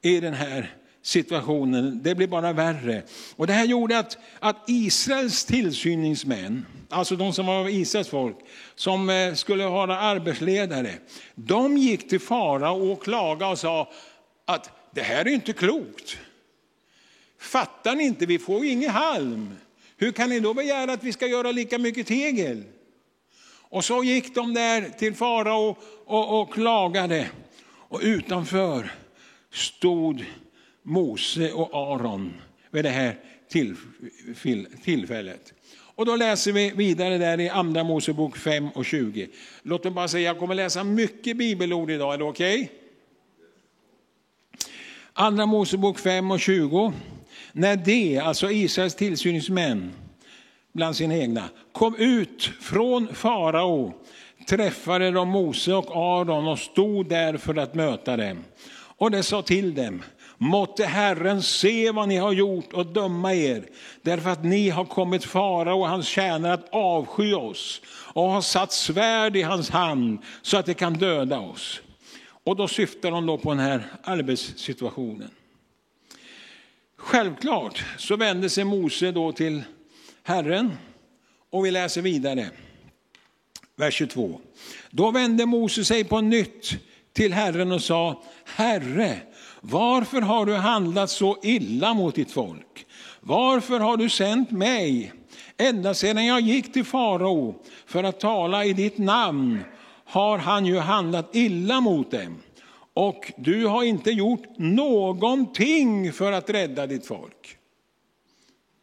i 0.01 0.19
den 0.19 0.33
här 0.33 0.75
situationen. 1.01 1.99
Det 2.03 2.15
blev 2.15 2.29
bara 2.29 2.53
värre. 2.53 3.03
Och 3.35 3.47
det 3.47 3.53
här 3.53 3.65
gjorde 3.65 3.99
att, 3.99 4.17
att 4.39 4.63
Israels 4.67 5.45
tillsyningsmän, 5.45 6.65
alltså 6.89 7.15
de 7.15 7.33
som 7.33 7.45
var 7.45 7.69
Israels 7.69 8.09
folk, 8.09 8.35
som 8.75 9.09
eh, 9.09 9.33
skulle 9.33 9.67
vara 9.67 9.99
arbetsledare, 9.99 10.93
de 11.35 11.77
gick 11.77 12.09
till 12.09 12.19
fara 12.19 12.71
och 12.71 13.03
klagade 13.03 13.51
och 13.51 13.59
sa 13.59 13.91
att 14.45 14.91
det 14.91 15.01
här 15.01 15.25
är 15.25 15.29
inte 15.29 15.53
klokt. 15.53 16.17
Fattar 17.39 17.95
ni 17.95 18.03
inte, 18.03 18.25
vi 18.25 18.39
får 18.39 18.65
ju 18.65 18.71
ingen 18.71 18.89
halm. 18.89 19.55
Hur 19.97 20.11
kan 20.11 20.29
ni 20.29 20.39
då 20.39 20.53
begära 20.53 20.93
att 20.93 21.03
vi 21.03 21.13
ska 21.13 21.27
göra 21.27 21.51
lika 21.51 21.77
mycket 21.77 22.07
tegel? 22.07 22.63
Och 23.69 23.85
så 23.85 24.03
gick 24.03 24.35
de 24.35 24.53
där 24.53 24.89
till 24.89 25.15
farao 25.15 25.69
och, 25.69 25.77
och, 26.05 26.41
och 26.41 26.53
klagade. 26.53 27.29
Och 27.89 27.99
utanför 28.03 28.91
stod 29.51 30.25
Mose 30.83 31.51
och 31.51 31.93
Aron 31.93 32.33
vid 32.71 32.85
det 32.85 32.89
här 32.89 33.15
tillfället. 34.83 35.53
Och 35.97 36.05
då 36.05 36.15
läser 36.15 36.51
vi 36.51 36.71
vidare 36.71 37.17
där 37.17 37.39
i 37.39 37.49
Andra 37.49 37.83
Mosebok 37.83 38.37
5 38.37 38.69
och 38.69 38.85
20. 38.85 39.27
Låt 39.63 39.83
mig 39.83 39.93
bara 39.93 40.07
säga, 40.07 40.29
jag 40.29 40.39
kommer 40.39 40.55
läsa 40.55 40.83
mycket 40.83 41.37
bibelord 41.37 41.91
idag, 41.91 42.13
är 42.13 42.17
det 42.17 42.23
okej? 42.23 42.55
Okay? 42.55 42.67
Andra 45.13 45.45
Mosebok 45.45 45.99
5 45.99 46.31
och 46.31 46.39
20. 46.39 46.93
När 47.51 47.75
de, 47.75 48.17
alltså 48.19 48.51
Israels 48.51 48.95
tillsyningsmän 48.95 49.91
bland 50.73 50.95
sina 50.95 51.15
egna, 51.15 51.49
kom 51.71 51.95
ut 51.95 52.51
från 52.61 53.15
farao 53.15 53.93
träffade 54.47 55.11
de 55.11 55.29
Mose 55.29 55.73
och 55.73 55.95
Aron 55.95 56.47
och 56.47 56.59
stod 56.59 57.09
där 57.09 57.37
för 57.37 57.55
att 57.55 57.75
möta 57.75 58.17
dem. 58.17 58.43
Och 58.97 59.11
det 59.11 59.23
sa 59.23 59.41
till 59.41 59.75
dem, 59.75 60.03
måtte 60.37 60.85
Herren 60.85 61.41
se 61.41 61.91
vad 61.91 62.07
ni 62.07 62.17
har 62.17 62.31
gjort 62.31 62.73
och 62.73 62.85
döma 62.85 63.33
er, 63.33 63.65
därför 64.01 64.29
att 64.29 64.43
ni 64.43 64.69
har 64.69 64.85
kommit 64.85 65.25
farao 65.25 65.79
och 65.79 65.89
hans 65.89 66.07
tjänare 66.07 66.53
att 66.53 66.69
avsky 66.69 67.33
oss 67.33 67.81
och 67.87 68.23
har 68.23 68.41
satt 68.41 68.71
svärd 68.71 69.35
i 69.35 69.41
hans 69.41 69.69
hand 69.69 70.19
så 70.41 70.57
att 70.57 70.65
det 70.65 70.73
kan 70.73 70.93
döda 70.93 71.39
oss. 71.39 71.81
Och 72.43 72.55
då 72.55 72.67
syftar 72.67 73.11
de 73.11 73.25
då 73.25 73.37
på 73.37 73.49
den 73.49 73.59
här 73.59 73.83
arbetssituationen. 74.03 75.29
Självklart 76.97 77.85
så 77.97 78.15
vände 78.15 78.49
sig 78.49 78.63
Mose 78.63 79.11
då 79.11 79.31
till 79.31 79.63
Herren 80.23 80.71
och 81.49 81.65
vi 81.65 81.71
läser 81.71 82.01
vidare. 82.01 82.49
Vers 83.79 83.93
22. 83.93 84.39
Då 84.89 85.11
vände 85.11 85.45
Mose 85.45 85.85
sig 85.85 86.03
på 86.03 86.21
nytt 86.21 86.69
till 87.13 87.33
Herren 87.33 87.71
och 87.71 87.81
sa, 87.81 88.23
Herre, 88.45 89.17
varför 89.61 90.21
har 90.21 90.45
du 90.45 90.53
handlat 90.53 91.09
så 91.09 91.37
illa 91.43 91.93
mot 91.93 92.15
ditt 92.15 92.31
folk? 92.31 92.85
Varför 93.21 93.79
har 93.79 93.97
du 93.97 94.09
sänt 94.09 94.51
mig? 94.51 95.13
Ända 95.57 95.93
sedan 95.93 96.25
jag 96.25 96.41
gick 96.41 96.73
till 96.73 96.83
farao 96.83 97.55
för 97.85 98.03
att 98.03 98.19
tala 98.19 98.65
i 98.65 98.73
ditt 98.73 98.97
namn 98.97 99.59
har 100.05 100.37
han 100.37 100.65
ju 100.65 100.77
handlat 100.77 101.35
illa 101.35 101.81
mot 101.81 102.11
dem. 102.11 102.37
Och 102.93 103.33
du 103.37 103.65
har 103.65 103.83
inte 103.83 104.11
gjort 104.11 104.57
någonting 104.57 106.13
för 106.13 106.31
att 106.31 106.49
rädda 106.49 106.87
ditt 106.87 107.05
folk. 107.05 107.57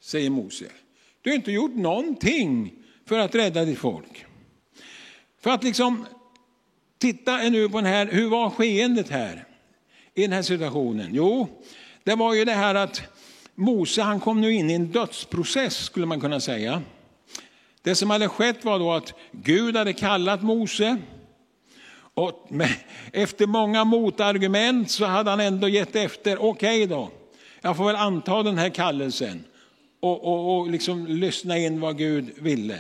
Säger 0.01 0.31
Mose. 0.31 0.65
Du 1.23 1.31
har 1.31 1.35
inte 1.35 1.53
gjort 1.53 1.75
någonting 1.75 2.73
för 3.09 3.19
att 3.19 3.35
rädda 3.35 3.65
ditt 3.65 3.79
folk. 3.79 4.27
För 5.45 5.51
att 5.51 5.65
liksom 5.65 6.07
titta 6.99 7.37
nu 7.37 7.69
på 7.69 7.77
den 7.77 7.87
här, 7.87 8.07
hur 8.07 8.29
var 8.29 8.51
skeendet 8.51 9.11
här? 9.11 9.45
I 10.15 10.23
den 10.23 10.33
här 10.33 10.43
situationen? 10.43 11.11
Jo, 11.13 11.49
det 12.05 12.15
var 12.15 12.35
ju 12.35 12.45
det 12.45 12.53
här 12.53 12.75
att 12.75 13.03
Mose 13.55 14.03
han 14.03 14.21
kom 14.21 14.41
nu 14.41 14.53
in 14.53 14.71
i 14.71 14.75
en 14.75 14.87
dödsprocess 14.87 15.77
skulle 15.77 16.07
man 16.07 16.21
kunna 16.21 16.41
säga. 16.41 16.83
Det 17.83 17.95
som 17.95 18.11
hade 18.11 18.29
skett 18.29 18.65
var 18.65 18.79
då 18.79 18.93
att 18.93 19.15
Gud 19.33 19.77
hade 19.77 19.93
kallat 19.93 20.43
Mose 20.43 20.97
och 22.15 22.49
efter 23.13 23.47
många 23.47 23.85
motargument 23.85 24.91
så 24.91 25.05
hade 25.05 25.31
han 25.31 25.41
ändå 25.41 25.69
gett 25.69 25.97
efter. 25.97 26.43
Okej 26.43 26.83
okay 26.83 26.87
då, 26.87 27.11
jag 27.61 27.77
får 27.77 27.85
väl 27.85 27.97
anta 27.97 28.43
den 28.43 28.59
här 28.59 28.71
kallelsen 28.71 29.45
och, 30.01 30.25
och, 30.25 30.59
och 30.59 30.71
liksom 30.71 31.07
lyssna 31.07 31.59
in 31.59 31.81
vad 31.81 31.99
Gud 31.99 32.33
ville. 32.39 32.79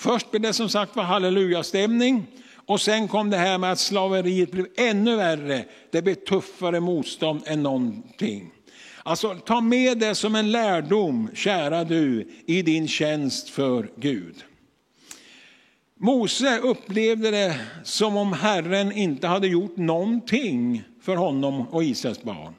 Först 0.00 0.30
blev 0.30 0.42
det 0.42 0.52
som 0.52 0.68
sagt 0.68 0.96
var 0.96 1.02
hallelujastämning 1.02 2.26
och 2.66 2.80
sen 2.80 3.08
kom 3.08 3.30
det 3.30 3.36
här 3.36 3.58
med 3.58 3.72
att 3.72 3.78
slaveriet 3.78 4.50
blev 4.50 4.66
ännu 4.76 5.16
värre. 5.16 5.64
Det 5.90 6.02
blev 6.02 6.14
tuffare 6.14 6.80
motstånd 6.80 7.42
än 7.46 7.62
någonting. 7.62 8.50
Alltså 9.02 9.34
ta 9.34 9.60
med 9.60 9.98
det 9.98 10.14
som 10.14 10.34
en 10.34 10.52
lärdom, 10.52 11.30
kära 11.34 11.84
du, 11.84 12.28
i 12.46 12.62
din 12.62 12.88
tjänst 12.88 13.48
för 13.48 13.90
Gud. 13.96 14.44
Mose 15.96 16.58
upplevde 16.58 17.30
det 17.30 17.60
som 17.84 18.16
om 18.16 18.32
Herren 18.32 18.92
inte 18.92 19.26
hade 19.26 19.48
gjort 19.48 19.76
någonting 19.76 20.82
för 21.02 21.16
honom 21.16 21.68
och 21.68 21.84
Israels 21.84 22.22
barn. 22.22 22.54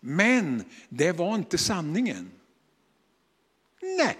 Men 0.00 0.64
det 0.88 1.12
var 1.12 1.34
inte 1.34 1.58
sanningen. 1.58 2.30
Nej, 3.82 4.16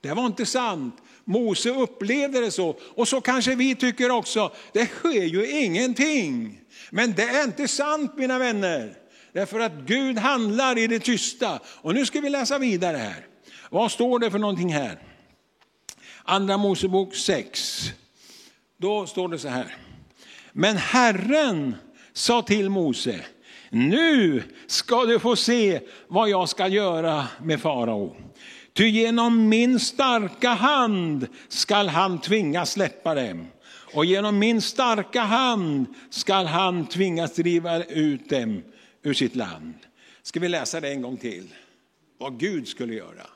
det 0.00 0.14
var 0.14 0.26
inte 0.26 0.46
sant. 0.46 0.96
Mose 1.24 1.70
upplevde 1.70 2.40
det 2.40 2.50
så. 2.50 2.76
Och 2.80 3.08
så 3.08 3.20
kanske 3.20 3.54
vi 3.54 3.74
tycker 3.74 4.10
också, 4.10 4.52
det 4.72 4.86
sker 4.86 5.24
ju 5.24 5.50
ingenting. 5.64 6.60
Men 6.90 7.12
det 7.12 7.22
är 7.22 7.44
inte 7.44 7.68
sant 7.68 8.14
mina 8.16 8.38
vänner. 8.38 8.96
Därför 9.32 9.60
att 9.60 9.72
Gud 9.72 10.18
handlar 10.18 10.78
i 10.78 10.86
det 10.86 10.98
tysta. 10.98 11.60
Och 11.66 11.94
nu 11.94 12.06
ska 12.06 12.20
vi 12.20 12.30
läsa 12.30 12.58
vidare 12.58 12.96
här. 12.96 13.26
Vad 13.70 13.92
står 13.92 14.18
det 14.18 14.30
för 14.30 14.38
någonting 14.38 14.72
här? 14.72 14.98
Andra 16.24 16.56
Mosebok 16.56 17.14
6. 17.14 17.90
Då 18.76 19.06
står 19.06 19.28
det 19.28 19.38
så 19.38 19.48
här. 19.48 19.76
Men 20.52 20.76
Herren 20.76 21.76
sa 22.12 22.42
till 22.42 22.70
Mose, 22.70 23.20
nu 23.70 24.42
ska 24.66 25.04
du 25.04 25.18
få 25.18 25.36
se 25.36 25.80
vad 26.08 26.28
jag 26.28 26.48
ska 26.48 26.68
göra 26.68 27.26
med 27.42 27.60
farao. 27.60 28.16
Ty 28.74 28.88
genom 28.88 29.48
min 29.48 29.80
starka 29.80 30.50
hand 30.50 31.26
skall 31.48 31.88
han 31.88 32.20
tvingas 32.20 32.72
släppa 32.72 33.14
dem. 33.14 33.46
Och 33.94 34.04
genom 34.04 34.38
min 34.38 34.62
starka 34.62 35.20
hand 35.20 35.86
skall 36.10 36.46
han 36.46 36.86
tvingas 36.86 37.34
driva 37.34 37.84
ut 37.84 38.28
dem 38.28 38.62
ur 39.02 39.14
sitt 39.14 39.36
land. 39.36 39.74
Ska 40.22 40.40
vi 40.40 40.48
läsa 40.48 40.80
det 40.80 40.88
en 40.88 41.02
gång 41.02 41.16
till? 41.16 41.48
Vad 42.18 42.38
Gud 42.38 42.68
skulle 42.68 42.94
göra. 42.94 43.26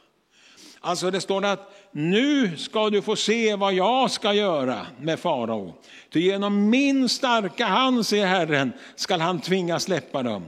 Alltså 0.81 1.11
det 1.11 1.21
står 1.21 1.45
att 1.45 1.89
nu 1.93 2.57
ska 2.57 2.91
du 2.91 3.03
få 3.03 3.17
se 3.17 3.57
vad 3.57 3.75
jag 3.75 4.11
ska 4.11 4.35
göra 4.35 4.87
med 5.01 5.19
farao. 5.19 5.75
Ty 6.13 6.21
genom 6.21 6.71
min 6.71 7.09
starka 7.09 7.67
hand, 7.67 8.07
säger 8.07 8.27
Herren, 8.27 8.73
skall 8.97 9.21
han 9.21 9.41
tvingas 9.41 9.83
släppa 9.83 10.23
dem 10.23 10.45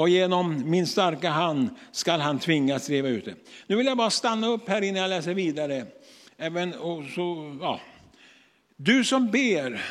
och 0.00 0.08
genom 0.08 0.70
min 0.70 0.86
starka 0.86 1.30
hand 1.30 1.70
skall 1.92 2.20
han 2.20 2.38
tvingas 2.38 2.86
driva 2.86 3.08
ut 3.08 3.24
det. 3.24 3.34
Nu 3.66 3.76
vill 3.76 3.86
jag 3.86 3.96
bara 3.96 4.10
stanna 4.10 4.46
upp 4.46 4.68
här 4.68 4.82
innan 4.82 5.02
jag 5.02 5.08
läser 5.08 5.34
vidare. 5.34 5.86
Även, 6.36 6.74
och 6.74 7.04
så, 7.14 7.56
ja. 7.60 7.80
Du 8.76 9.04
som 9.04 9.30
ber, 9.30 9.84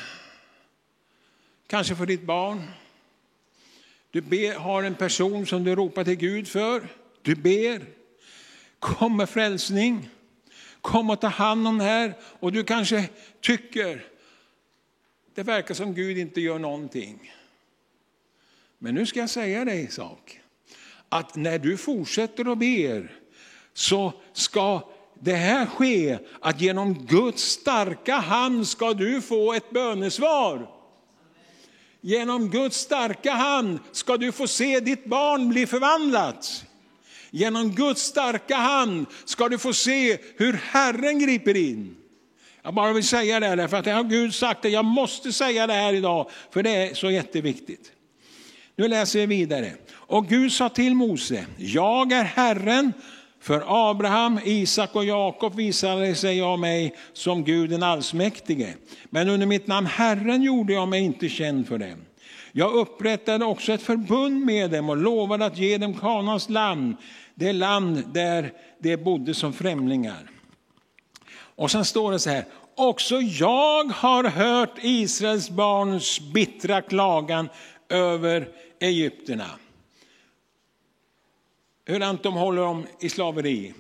kanske 1.68 1.96
för 1.96 2.06
ditt 2.06 2.24
barn. 2.24 2.64
Du 4.12 4.22
ber, 4.22 4.54
har 4.54 4.84
en 4.84 4.96
person 4.96 5.46
som 5.46 5.64
du 5.64 5.76
ropar 5.76 6.04
till 6.04 6.16
Gud 6.16 6.48
för. 6.48 6.88
Du 7.22 7.36
ber. 7.36 7.86
Kom 8.80 9.18
med 9.18 9.30
frälsning. 9.30 10.10
Kom 10.82 11.10
och 11.10 11.22
ta 11.22 11.28
hand 11.28 11.68
om 11.68 11.78
det 11.78 11.84
här. 11.84 12.14
Och 12.22 12.52
du 12.52 12.64
kanske 12.64 13.10
tycker, 13.42 14.06
det 15.36 15.44
verkar 15.44 15.74
som 15.74 15.94
Gud 15.94 16.18
inte 16.18 16.42
gör 16.42 16.60
någonting. 16.60 17.32
Men 18.80 18.96
nu 18.96 19.06
ska 19.06 19.20
jag 19.20 19.30
säga 19.30 19.66
dig 19.66 19.82
en 19.82 19.92
sak. 19.92 20.40
Att 21.10 21.36
när 21.36 21.60
du 21.60 21.78
fortsätter 21.78 22.52
att 22.52 22.58
ber 22.58 23.12
så 23.74 24.14
ska 24.34 24.90
det 25.22 25.36
här 25.36 25.66
ske 25.66 26.18
att 26.42 26.62
genom 26.62 27.06
Guds 27.06 27.44
starka 27.44 28.16
hand 28.16 28.68
ska 28.68 28.94
du 28.94 29.22
få 29.22 29.54
ett 29.54 29.70
bönesvar. 29.70 30.70
Genom 32.02 32.50
Guds 32.50 32.78
starka 32.78 33.34
hand 33.34 33.80
ska 33.92 34.18
du 34.18 34.32
få 34.32 34.48
se 34.48 34.80
ditt 34.80 35.06
barn 35.06 35.50
bli 35.50 35.66
förvandlat. 35.66 36.66
Genom 37.32 37.72
Guds 37.72 38.02
starka 38.02 38.56
hand 38.56 39.06
ska 39.26 39.50
du 39.50 39.58
få 39.58 39.74
se 39.74 40.18
hur 40.38 40.54
Herren 40.54 41.20
griper 41.20 41.58
in. 41.58 41.96
Jag 42.62 42.74
bara 42.74 42.94
vill 42.94 43.08
säga 43.08 43.40
det, 43.40 43.68
för 43.68 43.78
att 43.78 43.86
det 43.86 43.92
har 43.92 44.04
Gud 44.04 44.36
sagt 44.36 44.62
det. 44.62 44.70
Jag 44.70 44.86
måste 44.86 45.34
säga 45.34 45.68
det 45.68 45.74
här 45.74 45.94
idag, 45.94 46.30
för 46.52 46.64
det 46.64 46.70
är 46.70 46.94
så 46.94 47.12
jätteviktigt. 47.12 47.92
Nu 48.80 48.88
läser 48.88 49.20
vi 49.20 49.26
vidare. 49.26 49.72
Och 49.92 50.28
Gud 50.28 50.52
sa 50.52 50.70
till 50.70 50.96
Mose, 50.96 51.46
jag 51.58 52.12
är 52.12 52.24
Herren, 52.24 52.94
för 53.42 53.64
Abraham, 53.90 54.40
Isak 54.46 54.96
och 54.96 55.06
Jakob 55.06 55.56
visade 55.56 56.16
sig 56.16 56.38
jag 56.38 56.60
mig 56.60 56.96
som 57.14 57.44
Gud 57.44 57.70
den 57.70 57.84
allsmäktige. 57.84 58.74
Men 59.10 59.30
under 59.30 59.48
mitt 59.48 59.68
namn 59.68 59.88
Herren 59.88 60.42
gjorde 60.42 60.74
jag 60.74 60.88
mig 60.88 61.02
inte 61.02 61.30
känd 61.30 61.68
för 61.68 61.78
dem. 61.78 62.06
Jag 62.52 62.74
upprättade 62.74 63.46
också 63.46 63.74
ett 63.74 63.82
förbund 63.82 64.46
med 64.46 64.72
dem 64.72 64.90
och 64.90 64.98
lovade 64.98 65.46
att 65.46 65.58
ge 65.58 65.78
dem 65.78 65.94
Kanans 65.94 66.50
land, 66.50 66.96
det 67.36 67.54
land 67.54 68.04
där 68.14 68.52
de 68.80 68.98
bodde 68.98 69.34
som 69.34 69.54
främlingar. 69.54 70.30
Och 71.56 71.72
sen 71.72 71.86
står 71.86 72.12
det 72.12 72.20
så 72.20 72.30
här, 72.30 72.46
också 72.76 73.22
jag 73.22 73.84
har 73.84 74.24
hört 74.24 74.78
Israels 74.82 75.50
barns 75.50 76.20
bittra 76.34 76.82
klagan 76.82 77.50
över 77.90 78.50
egyptierna. 78.80 79.50
Hur 81.86 82.24
de 82.24 82.34
håller 82.34 82.62
dem 82.62 82.88
i 83.00 83.10
slaveri. 83.10 83.74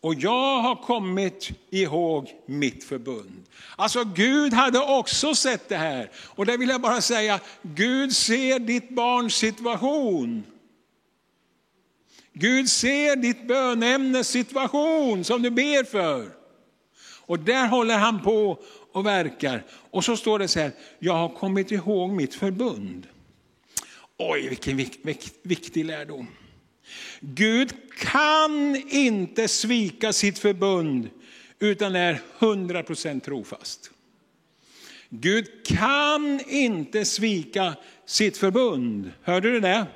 och 0.00 0.14
jag 0.14 0.60
har 0.60 0.76
kommit 0.76 1.50
ihåg 1.70 2.34
mitt 2.46 2.84
förbund. 2.84 3.42
Alltså 3.76 4.04
Gud 4.04 4.52
hade 4.52 4.78
också 4.78 5.34
sett 5.34 5.68
det 5.68 5.76
här. 5.76 6.10
Och 6.16 6.46
det 6.46 6.56
vill 6.56 6.68
jag 6.68 6.80
bara 6.80 7.00
säga, 7.00 7.40
Gud 7.62 8.12
ser 8.12 8.58
ditt 8.58 8.90
barns 8.90 9.34
situation. 9.34 10.44
Gud 12.32 12.70
ser 12.70 13.16
ditt 13.16 13.48
bönämnes 13.48 14.28
situation 14.28 15.24
som 15.24 15.42
du 15.42 15.50
ber 15.50 15.84
för. 15.84 16.28
Och 17.26 17.38
där 17.38 17.68
håller 17.68 17.98
han 17.98 18.22
på 18.22 18.58
och 18.92 19.06
verkar. 19.06 19.64
Och 19.90 20.04
så 20.04 20.16
står 20.16 20.38
det 20.38 20.48
så 20.48 20.60
här, 20.60 20.72
jag 20.98 21.12
har 21.12 21.28
kommit 21.28 21.72
ihåg 21.72 22.10
mitt 22.10 22.34
förbund. 22.34 23.06
Oj, 24.18 24.48
vilken 24.48 24.76
viktig 25.42 25.84
lärdom. 25.84 26.26
Gud 27.20 27.72
kan 27.98 28.76
inte 28.88 29.48
svika 29.48 30.12
sitt 30.12 30.38
förbund 30.38 31.08
utan 31.58 31.96
är 31.96 32.20
100% 32.38 33.20
trofast. 33.20 33.90
Gud 35.08 35.66
kan 35.66 36.40
inte 36.48 37.04
svika 37.04 37.74
sitt 38.06 38.36
förbund. 38.36 39.12
Hörde 39.22 39.50
du 39.50 39.60
det? 39.60 39.86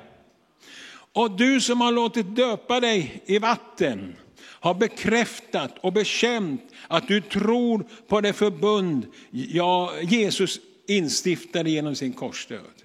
Och 1.13 1.31
du 1.31 1.61
som 1.61 1.81
har 1.81 1.91
låtit 1.91 2.35
döpa 2.35 2.79
dig 2.79 3.21
i 3.25 3.39
vatten 3.39 4.15
har 4.41 4.73
bekräftat 4.73 5.77
och 5.79 5.93
bekänt 5.93 6.61
att 6.87 7.07
du 7.07 7.21
tror 7.21 7.85
på 8.07 8.21
det 8.21 8.33
förbund 8.33 9.07
ja, 9.31 9.93
Jesus 10.01 10.59
instiftade 10.87 11.69
genom 11.69 11.95
sin 11.95 12.13
korsdöd. 12.13 12.83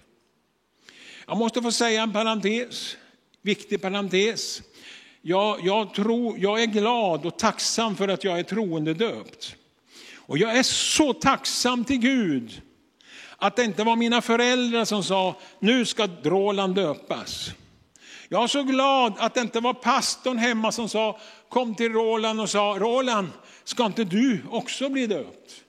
Jag 1.28 1.36
måste 1.36 1.62
få 1.62 1.72
säga 1.72 2.02
en 2.02 2.12
parentes, 2.12 2.96
viktig 3.42 3.82
parentes. 3.82 4.62
Jag, 5.22 5.58
jag, 5.62 5.94
tror, 5.94 6.38
jag 6.38 6.62
är 6.62 6.66
glad 6.66 7.26
och 7.26 7.38
tacksam 7.38 7.96
för 7.96 8.08
att 8.08 8.24
jag 8.24 8.38
är 8.38 8.42
troende 8.42 8.94
döpt. 8.94 9.56
Och 10.16 10.38
jag 10.38 10.58
är 10.58 10.62
så 10.62 11.12
tacksam 11.12 11.84
till 11.84 11.98
Gud 11.98 12.62
att 13.36 13.56
det 13.56 13.64
inte 13.64 13.84
var 13.84 13.96
mina 13.96 14.22
föräldrar 14.22 14.84
som 14.84 15.04
sa, 15.04 15.36
nu 15.58 15.84
ska 15.84 16.08
Roland 16.22 16.74
döpas. 16.74 17.50
Jag 18.28 18.42
är 18.42 18.46
så 18.46 18.62
glad 18.62 19.14
att 19.18 19.34
det 19.34 19.40
inte 19.40 19.60
var 19.60 19.74
pastorn 19.74 20.38
hemma 20.38 20.72
som 20.72 20.88
sa, 20.88 21.20
kom 21.48 21.74
till 21.74 21.92
Roland 21.92 22.40
och 22.40 22.50
sa, 22.50 22.76
Roland, 22.78 23.28
ska 23.64 23.86
inte 23.86 24.04
du 24.04 24.42
också 24.50 24.88
bli 24.88 25.06
döpt? 25.06 25.64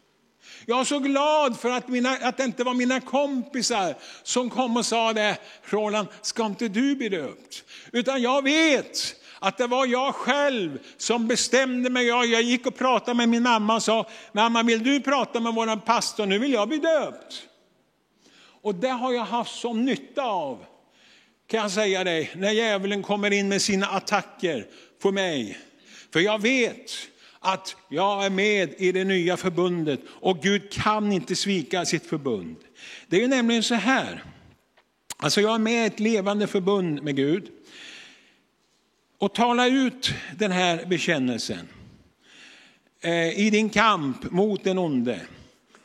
Jag 0.70 0.80
är 0.80 0.84
så 0.84 1.00
glad 1.00 1.60
för 1.60 1.70
att, 1.70 1.88
mina, 1.88 2.10
att 2.10 2.38
det 2.38 2.44
inte 2.44 2.64
var 2.64 2.74
mina 2.74 3.02
kompisar 3.02 3.96
som 4.24 4.50
kom 4.50 4.78
och 4.78 4.86
sa 4.86 5.14
det, 5.14 5.38
Roland, 5.64 6.08
ska 6.22 6.46
inte 6.46 6.68
du 6.68 6.96
bli 6.96 7.10
döpt? 7.10 7.64
Utan 7.92 8.22
jag 8.22 8.44
vet 8.44 9.16
att 9.40 9.58
det 9.58 9.68
var 9.68 9.86
jag 9.86 10.16
själv 10.16 10.80
som 10.98 11.28
bestämde 11.28 11.90
mig. 11.90 12.06
Jag, 12.06 12.26
jag 12.26 12.42
gick 12.42 12.66
och 12.66 12.76
pratade 12.76 13.18
med 13.18 13.30
min 13.30 13.44
mamma 13.44 13.76
och 13.76 13.84
sa, 13.84 14.10
mamma 14.32 14.64
vill 14.64 14.84
du 14.84 15.02
prata 15.02 15.40
med 15.40 15.54
vår 15.54 15.76
pastor, 15.76 16.26
nu 16.26 16.40
vill 16.40 16.54
jag 16.54 16.68
bli 16.68 16.78
döpt. 16.78 17.44
Och 18.62 18.76
det 18.76 18.90
har 18.90 19.12
jag 19.12 19.26
haft 19.26 19.60
som 19.60 19.86
nytta 19.86 20.24
av, 20.24 20.66
kan 21.48 21.60
jag 21.60 21.72
säga 21.72 22.04
dig, 22.04 22.32
när 22.36 22.52
djävulen 22.52 23.04
kommer 23.04 23.34
in 23.34 23.50
med 23.50 23.62
sina 23.62 23.88
attacker 23.88 24.68
på 25.02 25.12
mig. 25.12 25.58
För 26.14 26.20
jag 26.20 26.42
vet 26.42 26.92
att 27.40 27.76
jag 27.90 28.26
är 28.26 28.30
med 28.30 28.74
i 28.78 28.92
det 28.92 29.04
nya 29.04 29.38
förbundet 29.38 30.00
och 30.08 30.42
Gud 30.42 30.72
kan 30.72 31.12
inte 31.12 31.36
svika 31.36 31.86
sitt 31.86 32.06
förbund. 32.06 32.56
Det 33.08 33.24
är 33.24 33.28
nämligen 33.28 33.64
så 33.64 33.76
här, 33.76 34.24
alltså 35.18 35.42
jag 35.42 35.56
är 35.56 35.60
med 35.60 35.84
i 35.84 35.88
ett 35.88 36.00
levande 36.00 36.48
förbund 36.48 37.04
med 37.04 37.16
Gud. 37.16 37.50
Och 39.18 39.36
tala 39.36 39.68
ut 39.68 40.14
den 40.38 40.52
här 40.52 40.86
bekännelsen 40.86 41.68
eh, 43.02 43.40
i 43.40 43.50
din 43.50 43.70
kamp 43.70 44.32
mot 44.32 44.64
den 44.64 44.78
onde. 44.78 45.22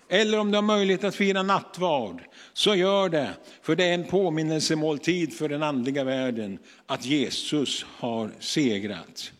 Eller 0.08 0.38
om 0.38 0.50
du 0.50 0.56
har 0.56 0.62
möjlighet 0.62 1.04
att 1.04 1.14
fira 1.14 1.42
nattvard, 1.42 2.22
så 2.52 2.74
gör 2.74 3.08
det. 3.08 3.30
För 3.62 3.76
det 3.76 3.84
är 3.84 3.94
en 3.94 4.04
påminnelsemåltid 4.04 5.32
för 5.32 5.48
den 5.48 5.62
andliga 5.62 6.04
världen 6.04 6.58
att 6.86 7.04
Jesus 7.04 7.86
har 7.88 8.30
segrat. 8.40 9.32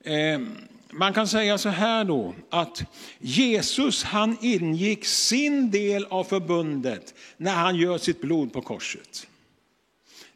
Eh, 0.00 0.40
man 0.92 1.12
kan 1.12 1.28
säga 1.28 1.58
så 1.58 1.68
här 1.68 2.04
då, 2.04 2.34
att 2.50 2.82
Jesus 3.18 4.04
han 4.04 4.36
ingick 4.40 5.04
sin 5.04 5.70
del 5.70 6.04
av 6.04 6.24
förbundet 6.24 7.14
när 7.36 7.54
han 7.54 7.76
gör 7.76 7.98
sitt 7.98 8.20
blod 8.20 8.52
på 8.52 8.60
korset. 8.60 9.26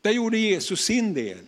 Där 0.03 0.11
gjorde 0.11 0.39
Jesus 0.39 0.81
sin 0.81 1.15
del. 1.15 1.39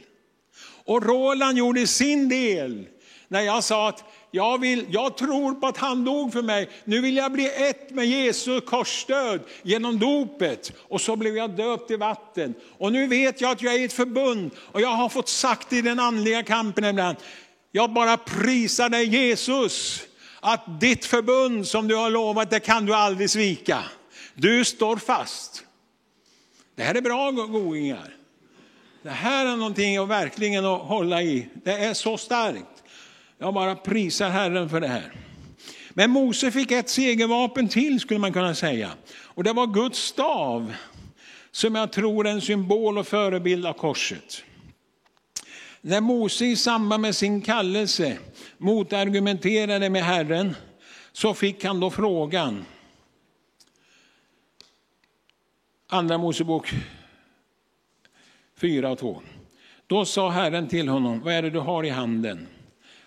Och 0.84 1.06
Roland 1.06 1.58
gjorde 1.58 1.86
sin 1.86 2.28
del 2.28 2.86
när 3.28 3.40
jag 3.40 3.64
sa 3.64 3.88
att 3.88 4.04
jag, 4.30 4.60
vill, 4.60 4.86
jag 4.90 5.16
tror 5.16 5.54
på 5.54 5.66
att 5.66 5.76
han 5.76 6.04
dog 6.04 6.32
för 6.32 6.42
mig. 6.42 6.68
Nu 6.84 7.00
vill 7.00 7.16
jag 7.16 7.32
bli 7.32 7.50
ett 7.56 7.90
med 7.90 8.06
Jesu 8.06 8.60
korsdöd 8.60 9.40
genom 9.62 9.98
dopet. 9.98 10.72
Och 10.78 11.00
så 11.00 11.16
blev 11.16 11.36
jag 11.36 11.56
döpt 11.56 11.90
i 11.90 11.96
vatten. 11.96 12.54
Och 12.78 12.92
nu 12.92 13.06
vet 13.06 13.40
jag 13.40 13.50
att 13.50 13.62
jag 13.62 13.74
är 13.74 13.78
i 13.78 13.84
ett 13.84 13.92
förbund. 13.92 14.50
Och 14.58 14.80
jag 14.80 14.88
har 14.88 15.08
fått 15.08 15.28
sagt 15.28 15.72
i 15.72 15.82
den 15.82 16.00
andliga 16.00 16.42
kampen 16.42 16.84
ibland. 16.84 17.16
Jag 17.72 17.92
bara 17.92 18.16
prisar 18.16 18.88
dig 18.88 19.04
Jesus. 19.06 20.02
Att 20.40 20.80
ditt 20.80 21.04
förbund 21.04 21.66
som 21.66 21.88
du 21.88 21.96
har 21.96 22.10
lovat, 22.10 22.50
det 22.50 22.60
kan 22.60 22.86
du 22.86 22.94
aldrig 22.94 23.30
svika. 23.30 23.84
Du 24.34 24.64
står 24.64 24.96
fast. 24.96 25.64
Det 26.74 26.82
här 26.82 26.94
är 26.94 27.00
bra 27.00 27.30
godingar. 27.30 28.16
Det 29.02 29.10
här 29.10 29.46
är 29.46 29.56
någonting 29.56 29.96
att 29.96 30.08
verkligen 30.08 30.64
att 30.64 30.80
hålla 30.80 31.22
i. 31.22 31.48
Det 31.64 31.72
är 31.72 31.94
så 31.94 32.16
starkt. 32.16 32.82
Jag 33.38 33.54
bara 33.54 33.74
prisar 33.74 34.30
Herren 34.30 34.68
för 34.68 34.80
det 34.80 34.88
här. 34.88 35.12
Men 35.90 36.10
Mose 36.10 36.50
fick 36.50 36.70
ett 36.70 36.88
segervapen 36.88 37.68
till 37.68 38.00
skulle 38.00 38.20
man 38.20 38.32
kunna 38.32 38.54
säga. 38.54 38.90
Och 39.14 39.44
det 39.44 39.52
var 39.52 39.66
Guds 39.66 39.98
stav. 39.98 40.74
Som 41.50 41.74
jag 41.74 41.92
tror 41.92 42.26
är 42.26 42.30
en 42.30 42.40
symbol 42.40 42.98
och 42.98 43.06
förebild 43.06 43.66
av 43.66 43.72
korset. 43.72 44.42
När 45.84 46.00
Mose 46.00 46.44
i 46.46 46.56
samband 46.56 47.00
med 47.00 47.16
sin 47.16 47.42
kallelse 47.42 48.18
motargumenterade 48.58 49.90
med 49.90 50.04
Herren 50.04 50.54
så 51.12 51.34
fick 51.34 51.64
han 51.64 51.80
då 51.80 51.90
frågan. 51.90 52.64
Andra 55.88 56.18
Mosebok 56.18 56.72
4 58.56 58.90
och 58.90 58.98
2. 58.98 59.22
Då 59.86 60.04
sa 60.04 60.30
Herren 60.30 60.68
till 60.68 60.88
honom, 60.88 61.20
vad 61.20 61.34
är 61.34 61.42
det 61.42 61.50
du 61.50 61.58
har 61.58 61.84
i 61.84 61.88
handen? 61.88 62.48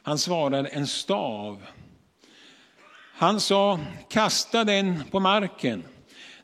Han 0.02 0.18
svarade, 0.18 0.70
en 0.70 0.88
stav. 0.88 1.66
Han 3.14 3.40
sa, 3.40 3.80
kasta 4.10 4.64
den 4.64 5.04
på 5.12 5.20
marken. 5.20 5.84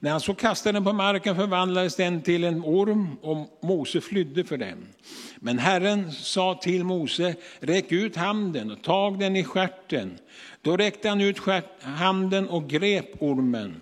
När 0.04 0.12
han 0.12 0.22
så 0.22 0.34
kastade 0.34 0.76
den 0.76 0.84
på 0.84 0.94
marken 0.94 1.36
förvandlades 1.36 1.96
den 1.96 2.22
till 2.22 2.44
en 2.44 2.64
orm 2.66 3.18
och 3.22 3.60
Mose 3.62 4.02
flydde 4.02 4.44
för 4.44 4.58
den. 4.58 4.88
Men 5.36 5.60
Herren 5.60 6.12
sa 6.12 6.60
till 6.62 6.84
Mose, 6.84 7.36
räck 7.60 7.92
ut 7.92 8.16
handen 8.16 8.72
och 8.72 8.82
tag 8.82 9.20
den 9.20 9.36
i 9.36 9.44
skärten. 9.44 10.18
Då 10.62 10.78
räckte 10.78 11.10
han 11.10 11.22
ut 11.22 11.38
handen 11.82 12.50
och 12.50 12.70
grep 12.70 13.22
ormen. 13.22 13.82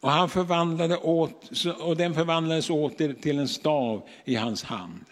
Och, 0.00 0.10
han 0.10 0.28
förvandlade 0.28 0.96
åt, 0.96 1.50
och 1.80 1.96
den 1.96 2.14
förvandlades 2.14 2.70
åter 2.70 3.12
till 3.12 3.38
en 3.38 3.48
stav 3.48 4.02
i 4.24 4.34
hans 4.34 4.64
hand. 4.64 5.04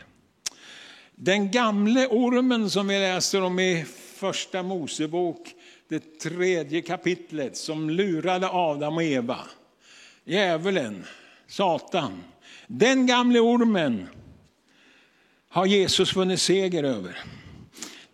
Den 1.15 1.51
gamle 1.51 2.07
ormen 2.07 2.71
som 2.71 2.89
vi 2.89 2.99
läser 2.99 3.43
om 3.43 3.59
i 3.59 3.85
första 4.17 4.63
Mosebok, 4.63 5.49
det 5.89 6.21
tredje 6.21 6.83
kapitlet, 6.83 7.57
som 7.57 7.91
lurade 7.91 8.49
Adam 8.49 8.95
och 8.95 9.03
Eva. 9.03 9.39
Djävulen, 10.25 11.05
Satan. 11.47 12.25
Den 12.67 13.07
gamle 13.07 13.41
ormen 13.41 14.09
har 15.49 15.67
Jesus 15.67 16.17
vunnit 16.17 16.41
seger 16.41 16.85
över. 16.85 17.19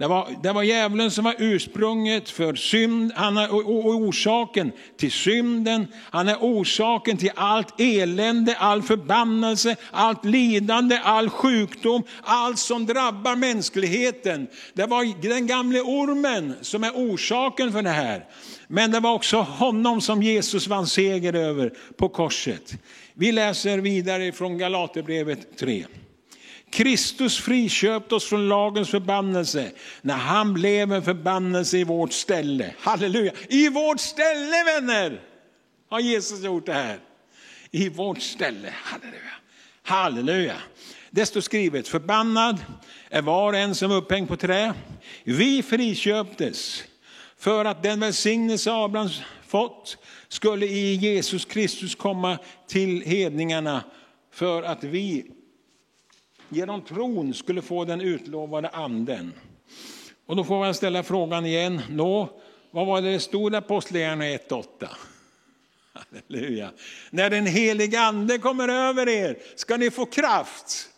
Det 0.00 0.06
var, 0.06 0.28
det 0.42 0.52
var 0.52 0.62
djävulen 0.62 1.10
som 1.10 1.24
var 1.24 1.34
ursprunget 1.38 2.30
för 2.30 2.54
synd, 2.54 3.12
han 3.14 3.36
är 3.36 3.48
orsaken 3.50 4.72
till 4.96 5.12
synden, 5.12 5.86
han 6.10 6.28
är 6.28 6.36
orsaken 6.40 7.16
till 7.16 7.30
allt 7.34 7.80
elände, 7.80 8.56
all 8.56 8.82
förbannelse, 8.82 9.76
allt 9.90 10.24
lidande, 10.24 10.98
all 11.02 11.28
sjukdom, 11.28 12.02
allt 12.22 12.58
som 12.58 12.86
drabbar 12.86 13.36
mänskligheten. 13.36 14.46
Det 14.74 14.86
var 14.86 15.28
den 15.28 15.46
gamle 15.46 15.80
ormen 15.80 16.54
som 16.60 16.84
är 16.84 16.90
orsaken 16.90 17.72
för 17.72 17.82
det 17.82 17.90
här. 17.90 18.24
Men 18.68 18.90
det 18.90 19.00
var 19.00 19.14
också 19.14 19.36
honom 19.36 20.00
som 20.00 20.22
Jesus 20.22 20.68
vann 20.68 20.86
seger 20.86 21.32
över 21.32 21.72
på 21.96 22.08
korset. 22.08 22.72
Vi 23.14 23.32
läser 23.32 23.78
vidare 23.78 24.32
från 24.32 24.58
Galaterbrevet 24.58 25.58
3. 25.58 25.84
Kristus 26.70 27.38
friköpte 27.40 28.14
oss 28.14 28.24
från 28.24 28.48
lagens 28.48 28.90
förbannelse 28.90 29.72
när 30.02 30.16
han 30.16 30.54
blev 30.54 30.92
en 30.92 31.02
förbannelse 31.02 31.78
i 31.78 31.84
vårt 31.84 32.12
ställe. 32.12 32.74
Halleluja! 32.78 33.32
I 33.48 33.68
vårt 33.68 34.00
ställe 34.00 34.64
vänner 34.64 35.20
har 35.88 36.00
Jesus 36.00 36.44
gjort 36.44 36.66
det 36.66 36.72
här. 36.72 36.98
I 37.70 37.88
vårt 37.88 38.20
ställe. 38.22 38.74
Halleluja! 38.82 39.32
Halleluja! 39.82 40.56
Det 41.10 41.26
står 41.26 41.40
skrivet, 41.40 41.88
förbannad 41.88 42.58
är 43.08 43.22
var 43.22 43.52
och 43.52 43.58
en 43.58 43.74
som 43.74 43.90
är 43.90 43.96
upphängd 43.96 44.28
på 44.28 44.36
trä. 44.36 44.74
Vi 45.24 45.62
friköptes 45.62 46.84
för 47.38 47.64
att 47.64 47.82
den 47.82 48.00
välsignelse 48.00 48.72
Abraham 48.72 49.08
fått 49.46 49.98
skulle 50.28 50.66
i 50.66 50.94
Jesus 50.94 51.44
Kristus 51.44 51.94
komma 51.94 52.38
till 52.66 53.02
hedningarna 53.02 53.84
för 54.32 54.62
att 54.62 54.84
vi 54.84 55.30
genom 56.50 56.82
tron 56.82 57.34
skulle 57.34 57.62
få 57.62 57.84
den 57.84 58.00
utlovade 58.00 58.68
anden. 58.68 59.32
Och 60.26 60.36
då 60.36 60.44
får 60.44 60.58
man 60.58 60.74
ställa 60.74 61.02
frågan 61.02 61.46
igen, 61.46 61.80
nå, 61.88 62.40
vad 62.70 62.86
var 62.86 63.02
det 63.02 63.12
det 63.12 63.20
stod 63.20 63.52
i 63.52 63.56
Apostlagärningarna 63.56 64.38
1.8? 64.38 64.88
Halleluja. 66.28 66.72
När 67.10 67.30
den 67.30 67.46
helige 67.46 68.00
ande 68.00 68.38
kommer 68.38 68.68
över 68.68 69.08
er 69.08 69.38
ska 69.54 69.76
ni 69.76 69.90
få 69.90 70.06
kraft. 70.06 70.88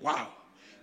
Wow, 0.00 0.26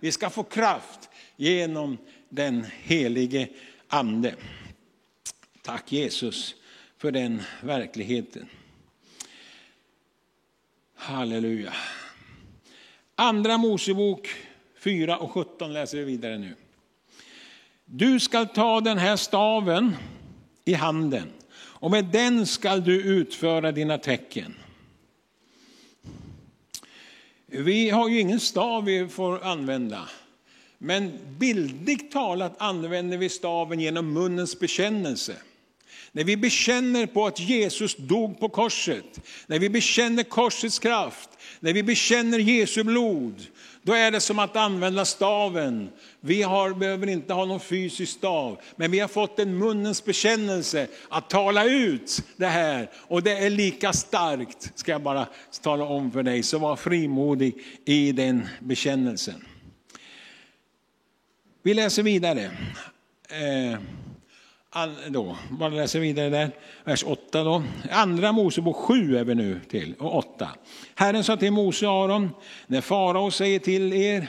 vi 0.00 0.12
ska 0.12 0.30
få 0.30 0.42
kraft 0.42 1.08
genom 1.36 1.98
den 2.28 2.66
helige 2.82 3.48
ande. 3.88 4.34
Tack 5.62 5.92
Jesus 5.92 6.54
för 6.98 7.10
den 7.10 7.42
verkligheten. 7.62 8.48
Halleluja. 10.94 11.72
Andra 13.18 13.58
Mosebok 13.58 14.28
4 14.78 15.16
och 15.16 15.30
17 15.30 15.72
läser 15.72 15.98
vi 15.98 16.04
vidare 16.04 16.38
nu. 16.38 16.54
Du 17.84 18.20
ska 18.20 18.44
ta 18.44 18.80
den 18.80 18.98
här 18.98 19.16
staven 19.16 19.96
i 20.64 20.74
handen 20.74 21.32
och 21.54 21.90
med 21.90 22.04
den 22.04 22.46
ska 22.46 22.76
du 22.76 23.02
utföra 23.02 23.72
dina 23.72 23.98
tecken. 23.98 24.54
Vi 27.46 27.90
har 27.90 28.08
ju 28.08 28.20
ingen 28.20 28.40
stav 28.40 28.84
vi 28.84 29.08
får 29.08 29.44
använda. 29.44 30.08
Men 30.78 31.18
bildligt 31.38 32.12
talat 32.12 32.54
använder 32.58 33.16
vi 33.16 33.28
staven 33.28 33.80
genom 33.80 34.12
munnens 34.12 34.60
bekännelse. 34.60 35.36
När 36.16 36.24
vi 36.24 36.36
bekänner 36.36 37.06
på 37.06 37.26
att 37.26 37.40
Jesus 37.40 37.96
dog 37.96 38.40
på 38.40 38.48
korset, 38.48 39.20
när 39.46 39.58
vi 39.58 39.68
bekänner 39.68 40.22
korsets 40.22 40.78
kraft, 40.78 41.30
när 41.60 41.72
vi 41.72 41.82
bekänner 41.82 42.38
Jesu 42.38 42.84
blod, 42.84 43.46
då 43.82 43.92
är 43.92 44.10
det 44.10 44.20
som 44.20 44.38
att 44.38 44.56
använda 44.56 45.04
staven. 45.04 45.90
Vi 46.20 46.42
har, 46.42 46.74
behöver 46.74 47.06
inte 47.06 47.32
ha 47.32 47.44
någon 47.44 47.60
fysisk 47.60 48.12
stav, 48.12 48.60
men 48.76 48.90
vi 48.90 48.98
har 48.98 49.08
fått 49.08 49.38
en 49.38 49.58
munnens 49.58 50.04
bekännelse 50.04 50.88
att 51.08 51.30
tala 51.30 51.64
ut 51.64 52.22
det 52.36 52.46
här. 52.46 52.90
Och 52.94 53.22
det 53.22 53.38
är 53.38 53.50
lika 53.50 53.92
starkt, 53.92 54.72
ska 54.74 54.92
jag 54.92 55.02
bara 55.02 55.26
tala 55.62 55.84
om 55.84 56.10
för 56.10 56.22
dig. 56.22 56.42
Så 56.42 56.58
var 56.58 56.76
frimodig 56.76 57.54
i 57.84 58.12
den 58.12 58.48
bekännelsen. 58.60 59.44
Vi 61.62 61.74
läser 61.74 62.02
vidare. 62.02 62.50
Eh, 63.28 63.78
då, 65.08 65.36
bara 65.50 65.68
läser 65.68 66.00
vidare 66.00 66.28
där, 66.28 66.50
vers 66.84 67.04
8 67.04 67.44
då. 67.44 67.62
Andra 67.90 68.32
Mosebok 68.32 68.76
7 68.76 69.16
är 69.16 69.24
vi 69.24 69.34
nu 69.34 69.60
till, 69.68 69.94
och 69.98 70.16
8. 70.16 70.48
Herren 70.94 71.24
sa 71.24 71.36
till 71.36 71.52
Mose 71.52 71.86
och 71.86 71.92
Aron, 71.92 72.30
när 72.66 72.80
farao 72.80 73.30
säger 73.30 73.58
till 73.58 73.92
er, 73.92 74.28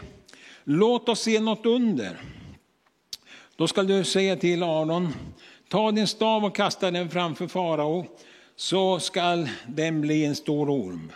låt 0.63 1.10
oss 1.10 1.19
se 1.19 1.39
något 1.39 1.65
under. 1.65 2.17
Då 3.55 3.67
skall 3.67 3.88
du 3.88 4.03
säga 4.03 4.36
till 4.36 4.63
Aron, 4.63 5.13
ta 5.69 5.91
din 5.91 6.07
stav 6.07 6.45
och 6.45 6.55
kasta 6.55 6.91
den 6.91 7.10
framför 7.10 7.47
farao, 7.47 8.05
så 8.55 8.99
skall 8.99 9.49
den 9.67 10.01
bli 10.01 10.25
en 10.25 10.36
stor 10.36 10.69
orm. 10.69 11.12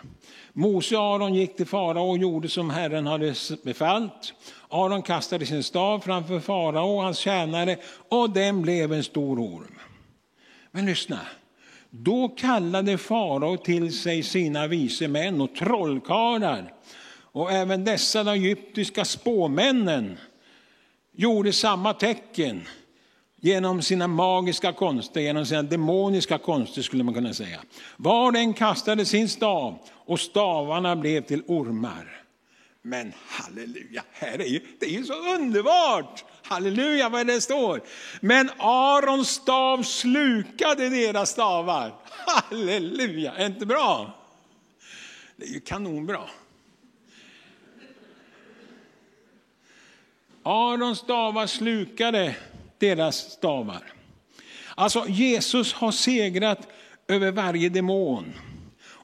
Mose 0.52 0.96
och 0.96 1.02
Aron 1.02 1.34
gick 1.34 1.56
till 1.56 1.66
farao 1.66 2.10
och 2.10 2.18
gjorde 2.18 2.48
som 2.48 2.70
Herren 2.70 3.06
hade 3.06 3.34
befallt. 3.62 4.34
Aron 4.68 5.02
kastade 5.02 5.46
sin 5.46 5.62
stav 5.62 6.00
framför 6.00 6.40
farao 6.40 6.96
och 6.96 7.02
hans 7.02 7.18
tjänare 7.18 7.76
och 8.08 8.30
den 8.30 8.62
blev 8.62 8.92
en 8.92 9.04
stor 9.04 9.38
orm. 9.38 9.78
Men 10.70 10.86
lyssna. 10.86 11.20
Då 11.90 12.28
kallade 12.28 12.98
farao 12.98 13.56
till 13.56 13.98
sig 13.98 14.22
sina 14.22 14.66
vise 14.66 15.08
män 15.08 15.40
och 15.40 15.54
trollkarlar. 15.54 16.72
Och 17.32 17.52
även 17.52 17.84
dessa 17.84 18.24
de 18.24 18.30
egyptiska 18.30 19.04
spåmännen 19.04 20.18
gjorde 21.12 21.52
samma 21.52 21.94
tecken 21.94 22.68
genom 23.40 23.82
sina 23.82 24.06
magiska 24.06 24.72
konster, 24.72 25.20
genom 25.20 25.46
sina 25.46 25.62
demoniska 25.62 26.38
konster 26.38 26.82
skulle 26.82 27.04
man 27.04 27.14
kunna 27.14 27.34
säga. 27.34 27.60
Var 27.96 28.30
och 28.30 28.36
en 28.36 28.54
kastade 28.54 29.04
sin 29.04 29.28
stav 29.28 29.78
och 30.04 30.20
stavarna 30.20 30.96
blev 30.96 31.20
till 31.20 31.42
ormar. 31.46 32.22
Men 32.82 33.12
halleluja, 33.26 34.04
här 34.12 34.38
är 34.38 34.46
ju, 34.46 34.60
det 34.78 34.86
är 34.86 34.90
ju 34.90 35.04
så 35.04 35.34
underbart! 35.34 36.24
Halleluja 36.42 37.08
vad 37.08 37.26
det 37.26 37.40
står. 37.40 37.82
Men 38.20 38.50
Arons 38.58 39.28
stav 39.28 39.82
slukade 39.82 40.88
deras 40.88 41.30
stavar. 41.30 41.94
Halleluja, 42.08 43.32
är 43.32 43.46
inte 43.46 43.66
bra? 43.66 44.18
Det 45.36 45.44
är 45.44 45.50
ju 45.50 45.60
kanonbra. 45.60 46.22
Arons 50.42 50.98
stavar 50.98 51.46
slukade 51.46 52.36
deras 52.78 53.16
stavar. 53.16 53.92
Alltså 54.74 55.06
Jesus 55.08 55.72
har 55.72 55.92
segrat 55.92 56.68
över 57.08 57.30
varje 57.30 57.68
demon 57.68 58.32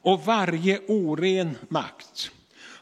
och 0.01 0.25
varje 0.25 0.79
oren 0.87 1.57
makt. 1.69 2.31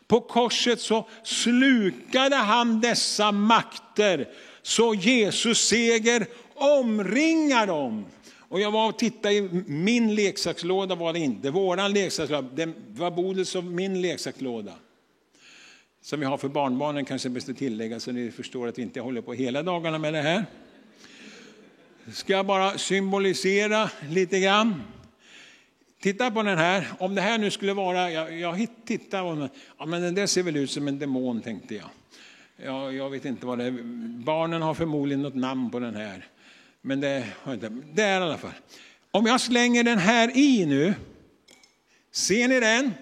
På 0.08 0.22
korset 0.22 0.82
så 0.82 1.08
slukade 1.24 2.36
han 2.36 2.82
dessa 2.82 3.32
makter 3.32 4.28
så 4.62 4.94
Jesus 4.94 5.68
seger 5.68 6.28
omringar 6.54 7.68
dem. 7.68 8.06
Och 8.50 8.62
jag 8.62 8.72
var 8.72 8.90
och 8.90 9.00
tittade 9.00 9.36
i 9.36 9.64
min 9.68 10.16
leksakslåda, 10.16 10.96
var 10.96 11.14
det 11.14 11.20
inte, 11.20 11.52
våran 11.52 11.94
leksakslåda, 11.94 12.48
det 12.56 12.74
var 12.90 13.12
Bodils 13.12 13.56
och 13.56 13.64
min 13.64 14.02
leksakslåda. 14.02 14.74
Som 16.02 16.20
vi 16.20 16.26
har 16.26 16.38
för 16.38 16.48
barnbarnen 16.48 17.06
kanske 17.06 17.30
bäst 17.30 17.50
att 17.50 17.58
tillägga 17.58 18.00
så 18.00 18.12
ni 18.12 18.32
förstår 18.32 18.68
att 18.68 18.78
vi 18.78 18.82
inte 18.82 19.02
håller 19.02 19.22
på 19.22 19.34
hela 19.34 19.64
dagarna 19.64 19.98
med 19.98 20.14
det 20.14 20.22
här. 20.22 20.46
Ska 22.14 22.34
jag 22.34 22.46
bara 22.46 22.78
symbolisera 22.78 23.90
lite 24.10 24.40
grann. 24.40 24.84
Titta 26.02 26.32
på 26.32 26.44
den 26.44 26.58
här, 26.58 26.88
om 27.00 27.16
det 27.16 27.22
här 27.22 27.38
nu 27.38 27.52
skulle 27.52 27.74
vara, 27.74 28.12
jag, 28.12 28.40
jag 28.40 28.58
tittar 28.58 28.86
tittade, 28.86 29.50
ja 29.78 29.86
men 29.86 30.02
den 30.02 30.16
där 30.16 30.28
ser 30.28 30.44
väl 30.44 30.58
ut 30.58 30.72
som 30.72 30.88
en 30.88 31.00
demon 31.00 31.42
tänkte 31.42 31.76
jag. 31.76 31.90
Ja, 32.66 32.92
jag 32.92 33.10
vet 33.10 33.26
inte 33.26 33.46
vad 33.46 33.58
det 33.58 33.64
är, 33.64 33.72
barnen 34.24 34.62
har 34.62 34.74
förmodligen 34.74 35.22
något 35.22 35.36
namn 35.36 35.72
på 35.72 35.80
den 35.80 35.96
här. 35.96 36.26
Men 36.82 37.00
det 37.00 37.28
har 37.44 37.54
inte, 37.54 37.70
det 37.94 38.04
är 38.04 38.22
i 38.22 38.24
alla 38.24 38.38
fall. 38.38 38.52
Om 39.12 39.26
jag 39.26 39.42
slänger 39.42 39.84
den 39.84 39.98
här 39.98 40.38
i 40.38 40.66
nu, 40.66 40.94
ser 42.12 42.48
ni 42.48 42.60
den? 42.60 42.94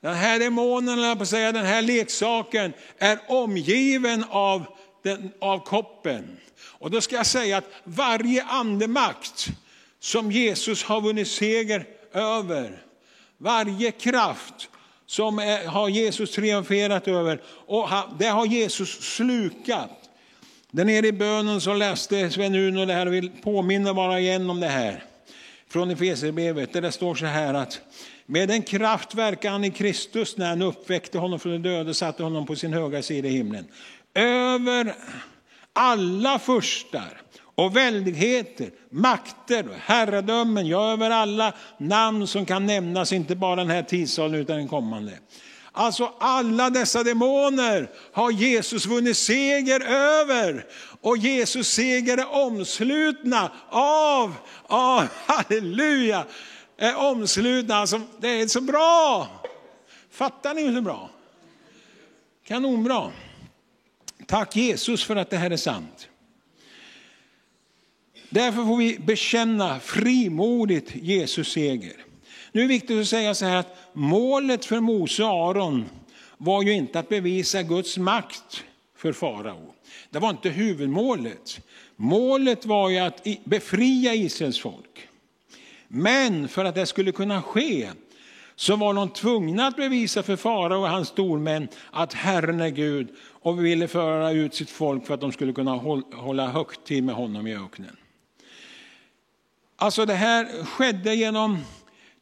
Den 0.00 0.14
här 0.14 0.38
demonen, 0.38 1.18
på 1.18 1.26
säga, 1.26 1.52
den 1.52 1.66
här 1.66 1.82
leksaken 1.82 2.72
är 2.98 3.18
omgiven 3.28 4.24
av, 4.28 4.64
den, 5.02 5.30
av 5.38 5.64
koppen. 5.64 6.36
Och 6.60 6.90
då 6.90 7.00
ska 7.00 7.16
jag 7.16 7.26
säga 7.26 7.56
att 7.56 7.70
varje 7.84 8.44
andemakt 8.44 9.48
som 10.00 10.32
Jesus 10.32 10.84
har 10.84 11.00
vunnit 11.00 11.28
seger 11.28 11.86
över. 12.12 12.82
Varje 13.38 13.90
kraft 13.90 14.68
som 15.06 15.38
är, 15.38 15.66
har 15.66 15.88
Jesus 15.88 16.30
triumferat 16.30 17.08
över 17.08 17.40
och 17.66 17.88
det 18.18 18.26
har 18.26 18.46
Jesus 18.46 19.00
slukat. 19.00 19.90
Där 20.70 20.84
nere 20.84 21.06
i 21.06 21.12
bönen 21.12 21.60
så 21.60 21.74
läste 21.74 22.30
Sven-Uno 22.30 22.86
det 22.86 22.92
här 22.92 23.06
och 23.06 23.12
vill 23.12 23.30
påminna 23.42 23.94
bara 23.94 24.20
igen 24.20 24.50
om 24.50 24.60
det 24.60 24.66
här. 24.66 25.04
Från 25.68 25.90
Efesierbrevet 25.90 26.72
där 26.72 26.80
det 26.80 26.92
står 26.92 27.14
så 27.14 27.26
här 27.26 27.54
att 27.54 27.80
med 28.26 28.50
en 28.50 28.62
kraft 28.62 29.14
verkar 29.14 29.50
han 29.50 29.64
i 29.64 29.70
Kristus 29.70 30.36
när 30.36 30.48
han 30.48 30.62
uppväckte 30.62 31.18
honom 31.18 31.40
från 31.40 31.52
de 31.52 31.58
döda 31.68 31.90
och 31.90 31.96
satte 31.96 32.22
honom 32.22 32.46
på 32.46 32.56
sin 32.56 32.72
höga 32.72 33.02
sida 33.02 33.28
i 33.28 33.30
himlen. 33.30 33.66
Över 34.14 34.94
alla 35.72 36.38
furstar 36.38 37.22
och 37.58 37.76
väldigheter, 37.76 38.70
makter 38.90 39.68
och 39.68 39.74
herradömen, 39.74 40.66
ja 40.66 40.92
över 40.92 41.10
alla 41.10 41.52
namn 41.78 42.26
som 42.26 42.46
kan 42.46 42.66
nämnas, 42.66 43.12
inte 43.12 43.36
bara 43.36 43.56
den 43.56 43.70
här 43.70 43.82
tidsåldern 43.82 44.40
utan 44.40 44.56
den 44.56 44.68
kommande. 44.68 45.18
Alltså 45.72 46.12
alla 46.18 46.70
dessa 46.70 47.02
demoner 47.02 47.90
har 48.12 48.30
Jesus 48.30 48.86
vunnit 48.86 49.16
seger 49.16 49.80
över. 49.80 50.66
Och 51.00 51.16
Jesus 51.16 51.68
seger 51.68 52.18
är 52.18 52.32
omslutna 52.32 53.52
av, 53.70 54.34
av 54.66 55.08
halleluja, 55.26 56.24
är 56.76 56.96
omslutna. 56.96 57.76
Alltså, 57.76 58.00
det 58.20 58.28
är 58.28 58.46
så 58.46 58.60
bra. 58.60 59.28
Fattar 60.10 60.54
ni 60.54 60.66
hur 60.66 60.80
bra? 60.80 61.10
Kanonbra. 62.46 63.10
Tack 64.26 64.56
Jesus 64.56 65.04
för 65.04 65.16
att 65.16 65.30
det 65.30 65.36
här 65.36 65.50
är 65.50 65.56
sant. 65.56 66.07
Därför 68.30 68.64
får 68.64 68.76
vi 68.76 68.98
bekänna 68.98 69.80
frimodigt 69.80 70.94
Jesus 70.94 71.52
seger. 71.52 71.96
Nu 72.52 72.60
är 72.60 72.64
det 72.64 72.68
viktigt 72.68 73.00
att 73.00 73.06
säga 73.06 73.34
så 73.34 73.44
här 73.44 73.56
att 73.56 73.76
målet 73.92 74.64
för 74.64 74.80
Mose 74.80 75.24
och 75.24 75.30
Aron 75.50 75.84
var 76.38 76.62
ju 76.62 76.72
inte 76.72 76.98
att 76.98 77.08
bevisa 77.08 77.62
Guds 77.62 77.98
makt 77.98 78.64
för 78.96 79.12
farao. 79.12 79.74
Det 80.10 80.18
var 80.18 80.30
inte 80.30 80.48
huvudmålet. 80.48 81.60
Målet 81.96 82.66
var 82.66 82.88
ju 82.88 82.98
att 82.98 83.26
befria 83.44 84.14
Israels 84.14 84.60
folk. 84.60 85.08
Men 85.88 86.48
för 86.48 86.64
att 86.64 86.74
det 86.74 86.86
skulle 86.86 87.12
kunna 87.12 87.42
ske 87.42 87.88
så 88.56 88.76
var 88.76 88.94
de 88.94 89.08
tvungna 89.08 89.66
att 89.66 89.76
bevisa 89.76 90.22
för 90.22 90.36
farao 90.36 90.80
och 90.80 90.88
hans 90.88 91.08
stormän 91.08 91.68
att 91.90 92.14
Herren 92.14 92.60
är 92.60 92.68
Gud 92.68 93.08
och 93.18 93.64
ville 93.64 93.88
föra 93.88 94.30
ut 94.30 94.54
sitt 94.54 94.70
folk 94.70 95.06
för 95.06 95.14
att 95.14 95.20
de 95.20 95.32
skulle 95.32 95.52
kunna 95.52 95.74
hålla 96.14 96.48
högtid 96.48 97.04
med 97.04 97.14
honom 97.14 97.46
i 97.46 97.56
öknen. 97.56 97.96
Alltså 99.80 100.06
det 100.06 100.14
här 100.14 100.64
skedde 100.64 101.14
genom 101.14 101.58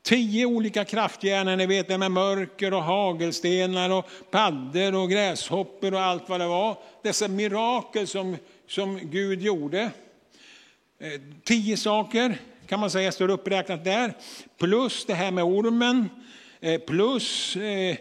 tio 0.02 0.46
olika 0.46 0.84
kraftgärningar, 0.84 1.56
ni 1.56 1.66
vet 1.66 1.88
det 1.88 1.98
med 1.98 2.10
mörker 2.10 2.74
och 2.74 2.82
hagelstenar 2.82 3.90
och 3.90 4.08
paddor 4.30 4.94
och 4.94 5.10
gräshoppor 5.10 5.94
och 5.94 6.00
allt 6.00 6.28
vad 6.28 6.40
det 6.40 6.46
var. 6.46 6.78
Dessa 7.02 7.28
mirakel 7.28 8.06
som, 8.06 8.36
som 8.68 8.98
Gud 9.02 9.42
gjorde. 9.42 9.90
Eh, 11.00 11.20
tio 11.44 11.76
saker 11.76 12.38
kan 12.66 12.80
man 12.80 12.90
säga 12.90 13.12
står 13.12 13.30
uppräknat 13.30 13.84
där. 13.84 14.12
Plus 14.58 15.04
det 15.04 15.14
här 15.14 15.30
med 15.30 15.44
ormen. 15.44 16.08
Eh, 16.60 16.80
plus 16.80 17.56
eh, 17.56 17.96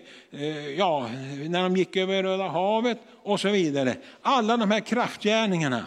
ja, 0.77 1.09
när 1.49 1.63
de 1.63 1.77
gick 1.77 1.95
över 1.95 2.23
Röda 2.23 2.47
havet 2.47 2.99
och 3.23 3.39
så 3.39 3.49
vidare. 3.49 3.95
Alla 4.21 4.57
de 4.57 4.71
här 4.71 4.79
kraftgärningarna. 4.79 5.85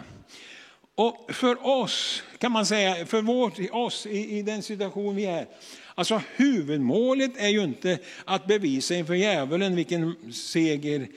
Och 0.95 1.29
för 1.33 1.67
oss, 1.67 2.23
kan 2.39 2.51
man 2.51 2.65
säga, 2.65 3.05
för 3.05 3.21
vårt, 3.21 3.53
oss 3.71 4.05
i, 4.05 4.37
i 4.37 4.41
den 4.41 4.63
situation 4.63 5.15
vi 5.15 5.25
är, 5.25 5.47
alltså 5.95 6.21
huvudmålet 6.35 7.31
är 7.37 7.47
ju 7.47 7.63
inte 7.63 7.99
att 8.25 8.47
bevisa 8.47 8.95
inför 8.95 9.13
djävulen 9.13 9.75
vilken 9.75 10.33
seger 10.33 11.07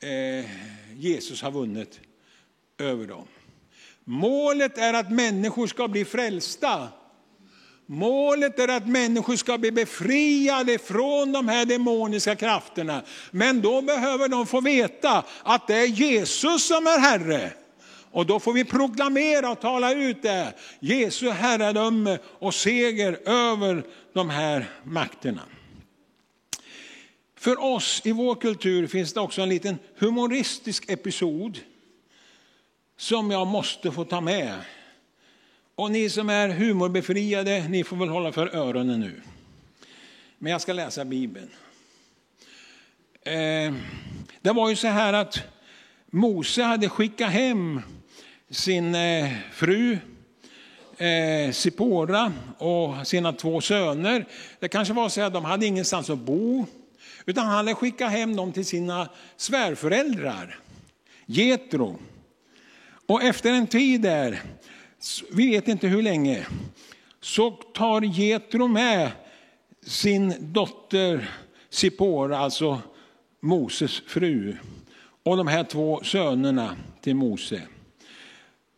eh, 0.00 0.44
Jesus 0.96 1.42
har 1.42 1.50
vunnit 1.50 2.00
över 2.78 3.06
dem. 3.06 3.26
Målet 4.04 4.78
är 4.78 4.94
att 4.94 5.12
människor 5.12 5.66
ska 5.66 5.88
bli 5.88 6.04
frälsta. 6.04 6.88
Målet 7.86 8.58
är 8.58 8.68
att 8.68 8.88
människor 8.88 9.36
ska 9.36 9.58
bli 9.58 9.72
befriade 9.72 10.78
från 10.78 11.32
de 11.32 11.48
här 11.48 11.64
demoniska 11.64 12.36
krafterna. 12.36 13.02
Men 13.30 13.60
då 13.60 13.82
behöver 13.82 14.28
de 14.28 14.46
få 14.46 14.60
veta 14.60 15.24
att 15.42 15.66
det 15.66 15.74
är 15.74 15.86
Jesus 15.86 16.66
som 16.66 16.86
är 16.86 16.98
Herre. 16.98 17.52
Och 18.12 18.26
då 18.26 18.40
får 18.40 18.52
vi 18.52 18.64
proklamera 18.64 19.50
och 19.50 19.60
tala 19.60 19.92
ut 19.92 20.22
det. 20.22 20.54
Jesu 20.80 21.30
herradöme 21.30 22.18
och 22.24 22.54
seger 22.54 23.28
över 23.28 23.84
de 24.12 24.30
här 24.30 24.70
makterna. 24.84 25.42
För 27.36 27.60
oss 27.60 28.00
i 28.04 28.12
vår 28.12 28.34
kultur 28.34 28.86
finns 28.86 29.12
det 29.12 29.20
också 29.20 29.42
en 29.42 29.48
liten 29.48 29.78
humoristisk 29.98 30.90
episod 30.90 31.58
som 32.96 33.30
jag 33.30 33.46
måste 33.46 33.90
få 33.92 34.04
ta 34.04 34.20
med. 34.20 34.54
Och 35.74 35.90
ni 35.90 36.10
som 36.10 36.30
är 36.30 36.48
humorbefriade, 36.48 37.68
ni 37.68 37.84
får 37.84 37.96
väl 37.96 38.08
hålla 38.08 38.32
för 38.32 38.56
öronen 38.56 39.00
nu. 39.00 39.22
Men 40.38 40.52
jag 40.52 40.60
ska 40.60 40.72
läsa 40.72 41.04
Bibeln. 41.04 41.50
Eh, 43.22 43.74
det 44.40 44.52
var 44.52 44.68
ju 44.70 44.76
så 44.76 44.88
här 44.88 45.12
att 45.12 45.42
Mose 46.06 46.62
hade 46.62 46.88
skickat 46.88 47.30
hem 47.30 47.80
sin 48.52 48.94
eh, 48.94 49.30
fru 49.52 49.98
eh, 50.96 51.52
Sipora 51.52 52.32
och 52.58 53.06
sina 53.06 53.32
två 53.32 53.60
söner. 53.60 54.28
Det 54.60 54.68
kanske 54.68 54.94
var 54.94 55.08
så 55.08 55.20
att 55.20 55.32
de 55.32 55.44
hade 55.44 55.66
ingenstans 55.66 56.10
att 56.10 56.18
bo. 56.18 56.66
Utan 57.26 57.46
han 57.46 57.56
hade 57.56 57.74
skickat 57.74 58.10
hem 58.10 58.36
dem 58.36 58.52
till 58.52 58.66
sina 58.66 59.08
svärföräldrar, 59.36 60.58
Getro. 61.26 61.98
Och 63.06 63.22
efter 63.22 63.52
en 63.52 63.66
tid 63.66 64.00
där, 64.00 64.42
vi 65.32 65.50
vet 65.50 65.68
inte 65.68 65.88
hur 65.88 66.02
länge, 66.02 66.46
så 67.20 67.50
tar 67.50 68.00
Getro 68.00 68.68
med 68.68 69.10
sin 69.86 70.34
dotter 70.52 71.30
Sipora, 71.70 72.38
alltså 72.38 72.80
Moses 73.40 74.02
fru, 74.06 74.56
och 75.22 75.36
de 75.36 75.46
här 75.46 75.64
två 75.64 76.00
sönerna 76.04 76.76
till 77.00 77.16
Mose. 77.16 77.62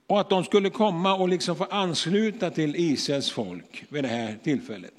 Och 0.06 0.20
att 0.20 0.30
de 0.30 0.44
skulle 0.44 0.70
komma 0.70 1.14
och 1.14 1.28
liksom 1.28 1.56
få 1.56 1.64
ansluta 1.64 2.50
till 2.50 2.76
Israels 2.76 3.30
folk 3.30 3.84
vid 3.88 4.04
det 4.04 4.08
här 4.08 4.38
tillfället. 4.42 4.94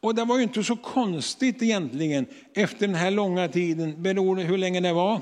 Och 0.00 0.14
det 0.14 0.24
var 0.24 0.36
ju 0.36 0.42
inte 0.42 0.64
så 0.64 0.76
konstigt 0.76 1.62
egentligen 1.62 2.26
efter 2.54 2.86
den 2.86 2.96
här 2.96 3.10
långa 3.10 3.48
tiden, 3.48 4.02
beroende 4.02 4.42
hur 4.42 4.58
länge 4.58 4.80
det 4.80 4.92
var, 4.92 5.20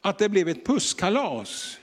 att 0.00 0.18
det 0.18 0.28
blev 0.28 0.48
ett 0.48 0.66
pusskalas 0.66 1.78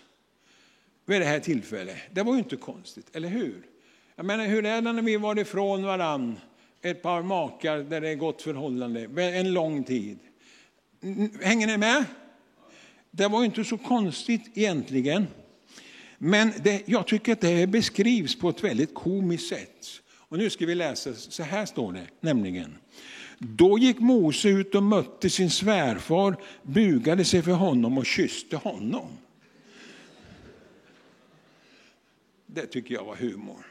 vid 1.05 1.21
det 1.21 1.25
här 1.25 1.39
tillfället. 1.39 1.97
Det 2.11 2.23
var 2.23 2.33
ju 2.33 2.39
inte 2.39 2.55
konstigt, 2.55 3.15
eller 3.15 3.29
hur? 3.29 3.65
Jag 4.15 4.25
menar, 4.25 4.45
hur 4.45 4.65
är 4.65 4.81
det 4.81 4.91
när 4.91 5.01
vi 5.01 5.17
var 5.17 5.39
ifrån 5.39 5.83
varann, 5.83 6.39
ett 6.81 7.01
par 7.01 7.21
makar 7.21 7.77
där 7.77 8.01
det 8.01 8.09
är 8.09 8.15
gott 8.15 8.41
förhållande, 8.41 9.23
en 9.23 9.53
lång 9.53 9.83
tid? 9.83 10.19
Hänger 11.41 11.67
ni 11.67 11.77
med? 11.77 12.05
Det 13.11 13.27
var 13.27 13.39
ju 13.39 13.45
inte 13.45 13.63
så 13.63 13.77
konstigt 13.77 14.51
egentligen. 14.53 15.27
Men 16.23 16.53
det, 16.63 16.81
jag 16.85 17.07
tycker 17.07 17.33
att 17.33 17.41
det 17.41 17.67
beskrivs 17.67 18.39
på 18.39 18.49
ett 18.49 18.63
väldigt 18.63 18.93
komiskt 18.93 19.47
sätt. 19.47 19.87
Och 20.13 20.37
nu 20.37 20.49
ska 20.49 20.65
vi 20.65 20.75
läsa, 20.75 21.13
så 21.13 21.43
här 21.43 21.65
står 21.65 21.93
det 21.93 22.07
nämligen. 22.19 22.77
Då 23.37 23.77
gick 23.77 23.99
Mose 23.99 24.49
ut 24.49 24.75
och 24.75 24.83
mötte 24.83 25.29
sin 25.29 25.49
svärfar, 25.49 26.35
bugade 26.63 27.25
sig 27.25 27.41
för 27.41 27.51
honom 27.51 27.97
och 27.97 28.05
kysste 28.05 28.57
honom. 28.57 29.07
Det 32.45 32.65
tycker 32.65 32.95
jag 32.95 33.03
var 33.03 33.15
humor. 33.15 33.65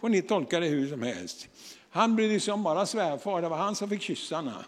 får 0.00 0.08
ni 0.08 0.22
tolka 0.22 0.60
det 0.60 0.66
hur 0.66 0.88
som 0.88 1.02
helst. 1.02 1.48
Han 1.90 2.16
brydde 2.16 2.40
sig 2.40 2.54
om 2.54 2.62
bara 2.62 2.86
svärfar, 2.86 3.42
det 3.42 3.48
var 3.48 3.56
han 3.56 3.74
som 3.74 3.90
fick 3.90 4.02
kyssarna. 4.02 4.64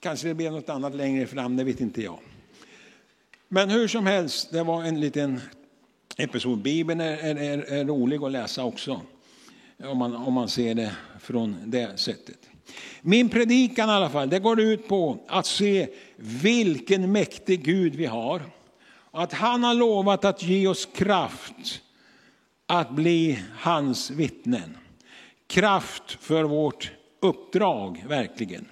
Kanske 0.00 0.28
det 0.28 0.34
blev 0.34 0.52
något 0.52 0.68
annat 0.68 0.94
längre 0.94 1.26
fram, 1.26 1.56
det 1.56 1.64
vet 1.64 1.80
inte 1.80 2.02
jag. 2.02 2.18
Men 3.54 3.70
hur 3.70 3.88
som 3.88 4.06
helst, 4.06 4.50
det 4.50 4.62
var 4.62 4.84
en 4.84 5.00
liten 5.00 5.40
episod. 6.16 6.58
Bibeln 6.58 7.00
är, 7.00 7.36
är, 7.36 7.58
är 7.72 7.84
rolig 7.84 8.22
att 8.22 8.32
läsa 8.32 8.64
också, 8.64 9.00
om 9.84 9.98
man, 9.98 10.16
om 10.16 10.34
man 10.34 10.48
ser 10.48 10.74
det 10.74 10.92
från 11.20 11.56
det 11.66 12.00
sättet. 12.00 12.38
Min 13.02 13.28
predikan 13.28 13.88
i 13.88 13.92
alla 13.92 14.10
fall, 14.10 14.30
det 14.30 14.38
går 14.38 14.60
ut 14.60 14.88
på 14.88 15.18
att 15.28 15.46
se 15.46 15.88
vilken 16.16 17.12
mäktig 17.12 17.64
Gud 17.64 17.94
vi 17.94 18.06
har. 18.06 18.42
Att 19.10 19.32
han 19.32 19.64
har 19.64 19.74
lovat 19.74 20.24
att 20.24 20.42
ge 20.42 20.66
oss 20.66 20.88
kraft 20.94 21.80
att 22.66 22.90
bli 22.90 23.38
hans 23.58 24.10
vittnen. 24.10 24.76
Kraft 25.46 26.18
för 26.20 26.44
vårt 26.44 26.92
uppdrag, 27.20 28.04
verkligen. 28.08 28.68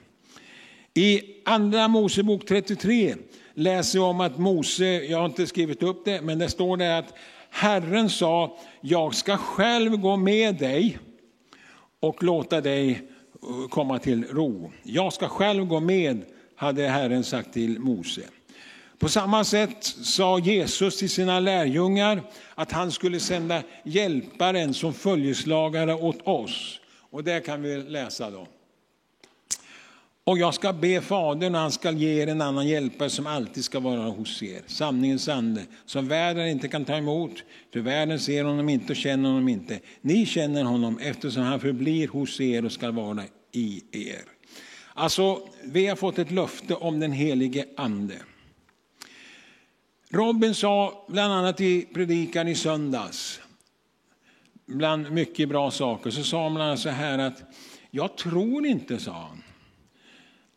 I 0.94 1.22
andra 1.44 1.88
Mosebok 1.88 2.46
33 2.46 3.14
läser 3.54 4.02
om 4.02 4.20
att 4.20 4.38
Mose, 4.38 4.84
jag 4.84 5.18
har 5.18 5.26
inte 5.26 5.46
skrivit 5.46 5.82
upp 5.82 6.04
det, 6.04 6.20
men 6.20 6.38
det 6.38 6.48
står 6.48 6.76
där 6.76 6.98
att 6.98 7.14
Herren 7.50 8.10
sa, 8.10 8.58
jag 8.80 9.14
ska 9.14 9.36
själv 9.36 9.96
gå 9.96 10.16
med 10.16 10.54
dig 10.56 10.98
och 12.00 12.22
låta 12.22 12.60
dig 12.60 12.90
eh, 12.90 13.68
komma 13.70 13.98
till 13.98 14.24
ro. 14.24 14.72
Jag 14.82 15.12
ska 15.12 15.28
själv 15.28 15.64
gå 15.64 15.80
med, 15.80 16.24
hade 16.56 16.88
Herren 16.88 17.24
sagt 17.24 17.52
till 17.52 17.78
Mose. 17.78 18.22
På 18.98 19.08
samma 19.08 19.44
sätt 19.44 19.84
sa 19.84 20.38
Jesus 20.38 20.98
till 20.98 21.10
sina 21.10 21.40
lärjungar 21.40 22.22
att 22.54 22.72
han 22.72 22.92
skulle 22.92 23.20
sända 23.20 23.62
hjälparen 23.84 24.74
som 24.74 24.94
följeslagare 24.94 25.94
åt 25.94 26.26
oss. 26.26 26.80
Och 27.10 27.24
det 27.24 27.40
kan 27.40 27.62
vi 27.62 27.76
läsa 27.76 28.30
då. 28.30 28.46
Och 30.30 30.38
jag 30.38 30.54
ska 30.54 30.72
be 30.72 31.00
Fadern 31.00 31.54
och 31.54 31.60
han 31.60 31.72
ska 31.72 31.90
ge 31.90 32.22
er 32.22 32.26
en 32.26 32.40
annan 32.40 32.68
hjälpare 32.68 33.10
som 33.10 33.26
alltid 33.26 33.64
ska 33.64 33.80
vara 33.80 34.00
hos 34.00 34.42
er. 34.42 34.62
Sanningens 34.66 35.28
ande, 35.28 35.62
som 35.86 36.08
världen 36.08 36.48
inte 36.48 36.68
kan 36.68 36.84
ta 36.84 36.96
emot. 36.96 37.42
För 37.72 37.80
världen 37.80 38.20
ser 38.20 38.44
honom 38.44 38.68
inte 38.68 38.92
och 38.92 38.96
känner 38.96 39.28
honom 39.28 39.48
inte. 39.48 39.80
Ni 40.00 40.26
känner 40.26 40.64
honom 40.64 40.98
eftersom 40.98 41.42
han 41.42 41.60
förblir 41.60 42.08
hos 42.08 42.40
er 42.40 42.64
och 42.64 42.72
ska 42.72 42.90
vara 42.90 43.22
i 43.52 43.82
er. 43.92 44.22
Alltså, 44.94 45.48
vi 45.64 45.86
har 45.86 45.96
fått 45.96 46.18
ett 46.18 46.30
löfte 46.30 46.74
om 46.74 47.00
den 47.00 47.12
helige 47.12 47.64
ande. 47.76 48.16
Robin 50.10 50.54
sa 50.54 51.06
bland 51.08 51.32
annat 51.32 51.60
i 51.60 51.82
predikan 51.94 52.48
i 52.48 52.54
söndags, 52.54 53.40
bland 54.66 55.10
mycket 55.10 55.48
bra 55.48 55.70
saker, 55.70 56.10
så 56.10 56.24
sa 56.24 56.48
han 56.48 56.78
så 56.78 56.88
här 56.88 57.18
att 57.18 57.42
jag 57.90 58.16
tror 58.16 58.66
inte, 58.66 58.98
sa 58.98 59.12
han, 59.12 59.42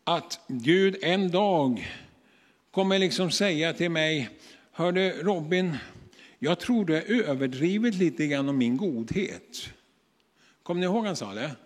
att 0.04 0.40
Gud 0.48 0.96
en 1.02 1.30
dag 1.30 1.88
kommer 2.70 2.98
liksom 2.98 3.30
säga 3.30 3.72
till 3.72 3.90
mig, 3.90 4.28
hörde 4.72 5.10
Robin, 5.10 5.76
jag 6.38 6.60
tror 6.60 6.84
du 6.84 6.96
är 6.96 7.28
överdrivet 7.28 7.94
lite 7.94 8.26
grann 8.26 8.48
om 8.48 8.58
min 8.58 8.76
godhet. 8.76 9.70
Kommer 10.62 10.80
ni 10.80 10.86
ihåg 10.86 11.06
han 11.06 11.16
sa 11.16 11.34
det? 11.34 11.56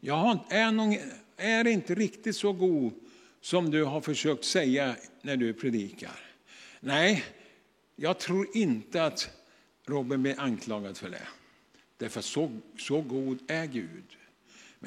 Jag 0.00 0.38
är, 0.48 0.72
någon, 0.72 0.96
är 1.36 1.66
inte 1.66 1.94
riktigt 1.94 2.36
så 2.36 2.52
god 2.52 2.92
som 3.40 3.70
du 3.70 3.84
har 3.84 4.00
försökt 4.00 4.44
säga 4.44 4.96
när 5.22 5.36
du 5.36 5.52
predikar. 5.52 6.20
Nej, 6.80 7.24
jag 7.96 8.18
tror 8.18 8.56
inte 8.56 9.04
att 9.04 9.30
Robin 9.86 10.22
blir 10.22 10.40
anklagad 10.40 10.96
för 10.96 11.10
det. 11.10 11.28
Därför 11.96 12.20
så, 12.20 12.60
så 12.78 13.00
god 13.00 13.38
är 13.50 13.66
Gud. 13.66 14.04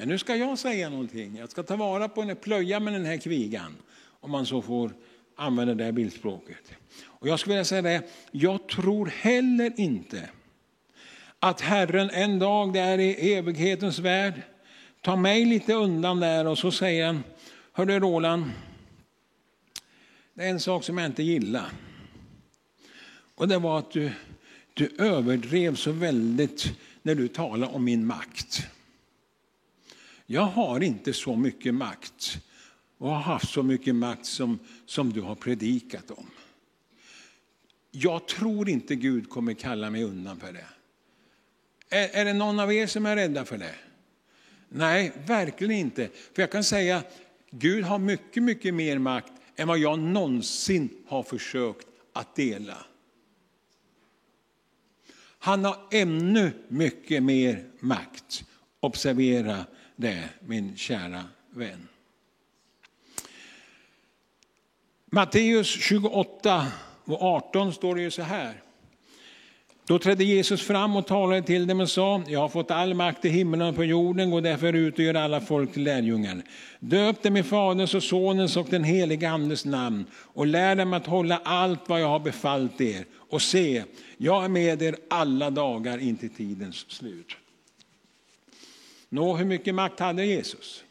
Men 0.00 0.08
nu 0.08 0.18
ska 0.18 0.36
jag 0.36 0.58
säga 0.58 0.88
någonting. 0.88 1.36
Jag 1.36 1.50
ska 1.50 1.62
ta 1.62 1.76
vara 1.76 2.08
på 2.08 2.22
den, 2.22 2.36
plöja 2.36 2.80
med 2.80 2.92
den 2.92 3.04
här 3.04 3.16
kvigan. 3.16 3.76
Om 4.20 4.30
man 4.30 4.46
så 4.46 4.62
får 4.62 4.92
använda 5.36 5.74
det 5.74 5.84
här 5.84 5.92
bildspråket. 5.92 6.72
Och 7.04 7.28
jag 7.28 7.40
skulle 7.40 7.54
vilja 7.54 7.64
säga 7.64 7.82
det, 7.82 8.02
jag 8.30 8.68
tror 8.68 9.06
heller 9.06 9.80
inte 9.80 10.28
att 11.40 11.60
Herren 11.60 12.10
en 12.10 12.38
dag 12.38 12.72
där 12.72 12.98
i 12.98 13.32
evighetens 13.34 13.98
värld 13.98 14.42
tar 15.00 15.16
mig 15.16 15.44
lite 15.44 15.74
undan 15.74 16.20
där 16.20 16.46
och 16.46 16.58
så 16.58 16.70
säger 16.70 17.06
han, 17.06 17.24
hörru 17.72 17.98
Roland, 17.98 18.44
det 20.34 20.44
är 20.44 20.50
en 20.50 20.60
sak 20.60 20.84
som 20.84 20.98
jag 20.98 21.06
inte 21.06 21.22
gillar. 21.22 21.70
Och 23.34 23.48
det 23.48 23.58
var 23.58 23.78
att 23.78 23.90
du, 23.90 24.10
du 24.74 24.90
överdrev 24.98 25.74
så 25.74 25.92
väldigt 25.92 26.72
när 27.02 27.14
du 27.14 27.28
talade 27.28 27.72
om 27.72 27.84
min 27.84 28.06
makt. 28.06 28.66
Jag 30.32 30.42
har 30.42 30.82
inte 30.82 31.12
så 31.12 31.36
mycket 31.36 31.74
makt 31.74 32.38
och 32.98 33.08
har 33.08 33.20
haft 33.20 33.50
så 33.50 33.62
mycket 33.62 33.94
makt 33.94 34.26
som, 34.26 34.58
som 34.86 35.12
du 35.12 35.20
har 35.20 35.34
predikat 35.34 36.10
om. 36.10 36.30
Jag 37.90 38.28
tror 38.28 38.68
inte 38.68 38.94
Gud 38.96 39.28
kommer 39.28 39.54
kalla 39.54 39.90
mig 39.90 40.04
undan 40.04 40.40
för 40.40 40.52
det. 40.52 40.66
Är, 41.88 42.08
är 42.20 42.24
det 42.24 42.32
någon 42.32 42.60
av 42.60 42.72
er 42.72 42.86
som 42.86 43.06
är 43.06 43.16
rädda 43.16 43.44
för 43.44 43.58
det? 43.58 43.74
Nej, 44.68 45.12
verkligen 45.26 45.72
inte. 45.72 46.08
För 46.34 46.42
jag 46.42 46.50
kan 46.50 46.64
säga, 46.64 47.02
Gud 47.50 47.84
har 47.84 47.98
mycket, 47.98 48.42
mycket 48.42 48.74
mer 48.74 48.98
makt 48.98 49.32
än 49.56 49.68
vad 49.68 49.78
jag 49.78 49.98
någonsin 49.98 50.88
har 51.06 51.22
försökt 51.22 51.86
att 52.12 52.36
dela. 52.36 52.86
Han 55.38 55.64
har 55.64 55.76
ännu 55.90 56.52
mycket 56.68 57.22
mer 57.22 57.64
makt. 57.80 58.44
Observera 58.80 59.64
det, 60.00 60.28
min 60.40 60.76
kära 60.76 61.24
vän. 61.50 61.88
Matteus 65.12 65.68
28 65.68 66.66
och 67.04 67.22
18 67.22 67.72
står 67.72 67.94
det 67.94 68.02
ju 68.02 68.10
så 68.10 68.22
här. 68.22 68.62
Då 69.86 69.98
trädde 69.98 70.24
Jesus 70.24 70.62
fram 70.62 70.96
och 70.96 71.06
talade 71.06 71.42
till 71.42 71.66
dem 71.66 71.80
och 71.80 71.90
sa, 71.90 72.22
jag 72.26 72.40
har 72.40 72.48
fått 72.48 72.70
all 72.70 72.94
makt 72.94 73.24
i 73.24 73.28
himlen 73.28 73.68
och 73.68 73.76
på 73.76 73.84
jorden, 73.84 74.30
gå 74.30 74.40
därför 74.40 74.72
ut 74.72 74.94
och 74.94 75.04
gör 75.04 75.14
alla 75.14 75.40
folk 75.40 75.72
till 75.72 75.84
lärjungar. 75.84 76.42
Döp 76.80 77.22
dem 77.22 77.36
i 77.36 77.42
Faderns 77.42 77.94
och 77.94 78.02
Sonens 78.02 78.56
och 78.56 78.66
den 78.70 78.84
helige 78.84 79.30
Andes 79.30 79.64
namn 79.64 80.04
och 80.14 80.46
lär 80.46 80.76
dem 80.76 80.92
att 80.92 81.06
hålla 81.06 81.40
allt 81.44 81.88
vad 81.88 82.00
jag 82.00 82.08
har 82.08 82.20
befallt 82.20 82.80
er. 82.80 83.04
Och 83.30 83.42
se, 83.42 83.84
jag 84.16 84.44
är 84.44 84.48
med 84.48 84.82
er 84.82 84.96
alla 85.10 85.50
dagar 85.50 85.98
in 85.98 86.16
till 86.16 86.30
tidens 86.30 86.90
slut. 86.90 87.36
Nå, 89.12 89.36
hur 89.36 89.44
mycket 89.44 89.74
makt 89.74 90.00
hade 90.00 90.24
Jesus? 90.24 90.84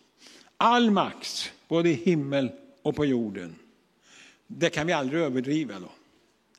All 0.58 0.92
makt, 0.92 1.52
både 1.68 1.90
i 1.90 1.94
himmel 1.94 2.52
och 2.82 2.96
på 2.96 3.06
jorden. 3.06 3.56
Det 4.48 4.70
kan 4.70 4.88
vi 4.88 4.94
aldrig 4.94 5.22
överdriva. 5.22 5.80
Då. 5.80 5.90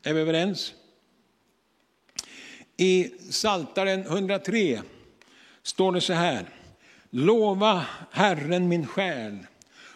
Är 0.03 0.15
vi 0.15 0.21
överens? 0.21 0.75
I 2.77 3.11
Saltaren 3.31 4.01
103 4.01 4.83
står 5.63 5.93
det 5.93 6.01
så 6.01 6.13
här. 6.13 6.45
Lova 7.11 7.87
Herren 8.11 8.69
min 8.69 8.87
själ 8.87 9.39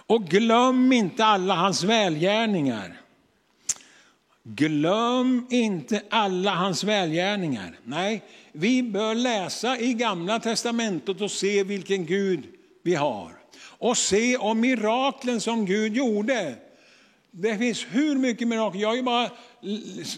och 0.07 0.25
glöm 0.25 0.93
inte 0.93 1.25
alla 1.25 1.55
hans 1.55 1.85
välgärningar. 1.85 3.01
Glöm 4.47 5.47
inte 5.51 6.03
alla 6.11 6.51
hans 6.51 6.85
välgärningar. 6.85 7.79
Nej, 7.85 8.23
vi 8.53 8.83
bör 8.83 9.15
läsa 9.15 9.79
i 9.79 9.93
Gamla 9.93 10.41
testamentet 10.41 11.21
och 11.21 11.31
se 11.31 11.65
vilken 11.65 12.07
Gud 12.07 12.45
vi 12.83 12.95
har. 12.95 13.33
Och 13.63 13.97
se 13.97 14.37
om 14.37 14.61
miraklen 14.61 15.41
som 15.41 15.67
Gud 15.67 15.97
gjorde. 15.97 16.55
Det 17.37 17.59
finns 17.59 17.87
hur 17.91 18.15
mycket 18.15 18.49
mirakel. 18.49 18.81
Jag 18.81 18.89
har 18.89 18.97
ju 18.97 19.03
bara, 19.03 19.31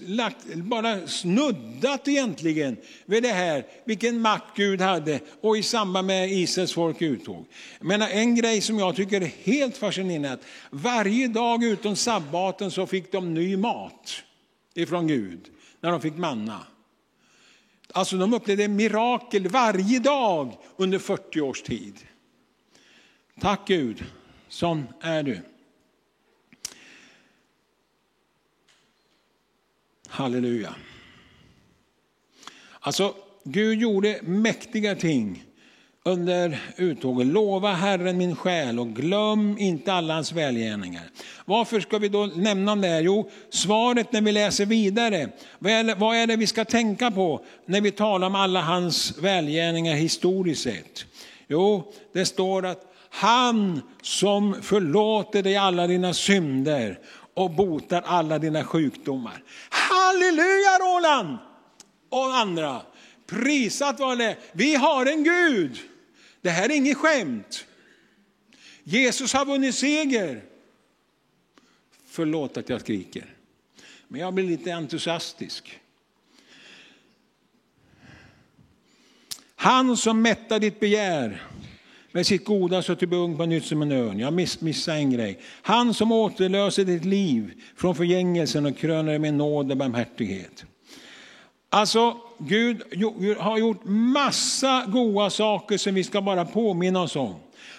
lagt, 0.07 0.55
bara 0.55 1.07
snuddat 1.07 2.09
egentligen 2.09 2.77
vid 3.07 3.23
det 3.23 3.29
här, 3.29 3.67
vilken 3.85 4.21
makt 4.21 4.57
Gud 4.57 4.81
hade 4.81 5.21
och 5.41 5.57
i 5.59 5.63
samband 5.63 6.07
med 6.07 6.33
Israels 6.33 6.73
folk 6.73 7.03
uttåg. 7.03 7.45
Men 7.81 8.03
en 8.03 8.35
grej 8.35 8.61
som 8.61 8.79
jag 8.79 8.97
tycker 8.97 9.21
är 9.21 9.33
helt 9.43 9.77
fascinerande, 9.77 10.33
att 10.33 10.45
varje 10.71 11.29
dag 11.29 11.65
utom 11.65 11.97
sabbaten 11.97 12.71
så 12.71 12.87
fick 12.87 13.13
de 13.13 13.35
ny 13.35 13.57
mat 13.57 14.23
ifrån 14.75 15.07
Gud, 15.07 15.41
när 15.81 15.91
de 15.91 16.01
fick 16.01 16.17
manna. 16.17 16.61
Alltså 17.93 18.17
de 18.17 18.35
upplevde 18.35 18.69
mirakel 18.69 19.49
varje 19.49 19.99
dag 19.99 20.57
under 20.77 20.99
40 20.99 21.41
års 21.41 21.63
tid. 21.63 21.95
Tack 23.41 23.61
Gud, 23.67 24.05
sån 24.49 24.85
är 25.01 25.23
du. 25.23 25.41
Halleluja. 30.17 30.75
Alltså, 32.81 33.15
Gud 33.45 33.81
gjorde 33.81 34.19
mäktiga 34.23 34.95
ting 34.95 35.45
under 36.05 36.59
uttåget. 36.77 37.27
Lova 37.27 37.73
Herren 37.73 38.19
min 38.19 38.37
själ 38.37 38.79
och 38.79 38.89
glöm 38.89 39.59
inte 39.59 39.93
alla 39.93 40.15
hans 40.15 40.33
välgärningar. 40.33 41.03
Varför 41.45 41.81
ska 41.81 41.99
vi 41.99 42.09
då 42.09 42.27
nämna 42.27 42.73
om 42.73 42.81
det 42.81 42.89
här? 42.89 43.01
Jo, 43.01 43.31
svaret 43.51 44.13
när 44.13 44.21
vi 44.21 44.33
läser 44.33 44.67
vidare. 44.67 45.29
Vad 45.59 45.73
är, 45.73 45.85
det, 45.85 45.95
vad 45.95 46.17
är 46.17 46.27
det 46.27 46.37
vi 46.37 46.47
ska 46.47 46.65
tänka 46.65 47.11
på 47.11 47.45
när 47.67 47.81
vi 47.81 47.91
talar 47.91 48.27
om 48.27 48.35
alla 48.35 48.61
hans 48.61 49.19
välgärningar 49.19 49.95
historiskt 49.95 50.63
sett? 50.63 51.07
Jo, 51.49 51.93
det 52.13 52.25
står 52.25 52.67
att 52.67 52.93
han 53.11 53.81
som 54.03 54.57
förlåter 54.63 55.43
dig 55.43 55.57
alla 55.57 55.87
dina 55.87 56.15
synder 56.15 56.99
och 57.37 57.51
botar 57.51 58.03
alla 58.03 58.39
dina 58.39 58.65
sjukdomar. 58.65 59.43
Halleluja 59.71 60.79
Roland! 60.79 61.39
Och 62.09 62.37
andra. 62.37 62.83
Prisat 63.27 64.01
var 64.01 64.17
det. 64.17 64.37
Vi 64.53 64.75
har 64.75 65.07
en 65.07 65.25
Gud. 65.25 65.79
Det 66.41 66.51
här 66.51 66.65
är 66.65 66.75
inget 66.75 66.97
skämt. 66.97 67.67
Jesus 68.85 69.33
har 69.33 69.45
vunnit 69.45 69.75
seger. 69.75 70.45
Förlåt 72.07 72.57
att 72.57 72.69
jag 72.69 72.81
skriker. 72.81 73.35
Men 74.09 74.21
jag 74.21 74.35
blir 74.35 74.45
lite 74.45 74.73
entusiastisk. 74.73 75.81
Han 79.55 79.97
som 79.97 80.23
mättar 80.23 80.61
ditt 80.61 80.81
begär 80.81 81.43
med 82.17 82.27
sitt 82.27 82.45
goda 82.45 82.83
så 82.83 82.95
till 82.95 83.13
ung 83.13 83.37
på 83.37 83.47
nytt 83.47 83.65
som 83.65 83.83
en 83.83 83.93
örn. 83.93 84.19
Jag 84.19 84.33
miss, 84.33 84.61
missade 84.61 84.99
en 84.99 85.11
grej. 85.11 85.39
Han 85.63 85.95
som 85.95 86.13
återlöser 86.13 86.85
ditt 86.85 87.05
liv 87.05 87.51
från 87.77 87.95
förgängelsen 87.95 88.67
och 88.67 88.77
kröner 88.77 89.11
dig 89.11 89.19
med 89.19 89.35
nåd 89.35 89.71
och 89.71 89.77
barmhärtighet. 89.77 90.65
Alltså, 91.71 92.17
Gud 92.39 92.83
har 93.39 93.59
gjort 93.59 93.81
massa 93.85 94.85
goda 94.89 95.31
saker 95.31 95.79
som 95.79 95.95
vi 95.95 96.05
ska 96.05 96.23
bara 96.23 96.45
påminna 96.45 97.03
oss 97.03 97.17
om. 97.17 97.35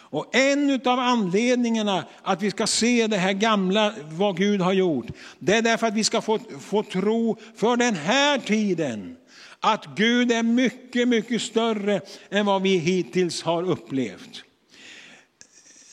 Och 0.10 0.36
en 0.36 0.82
av 0.86 1.00
anledningarna 1.00 2.04
att 2.24 2.42
vi 2.42 2.52
ska 2.52 2.68
se 2.68 3.08
det 3.08 3.18
här 3.18 3.34
gamla, 3.34 3.94
vad 4.12 4.38
Gud 4.38 4.62
har 4.62 4.74
gjort, 4.74 5.08
det 5.40 5.54
är 5.54 5.62
därför 5.62 5.88
att 5.88 5.94
vi 5.94 6.04
ska 6.04 6.22
få, 6.22 6.40
få 6.60 6.84
tro 6.84 7.38
för 7.56 7.78
den 7.78 7.96
här 7.96 8.38
tiden 8.38 9.16
att 9.60 9.86
Gud 9.96 10.32
är 10.32 10.44
mycket, 10.44 11.08
mycket 11.08 11.42
större 11.42 12.02
än 12.30 12.46
vad 12.46 12.62
vi 12.62 12.78
hittills 12.78 13.42
har 13.42 13.64
upplevt. 13.64 14.44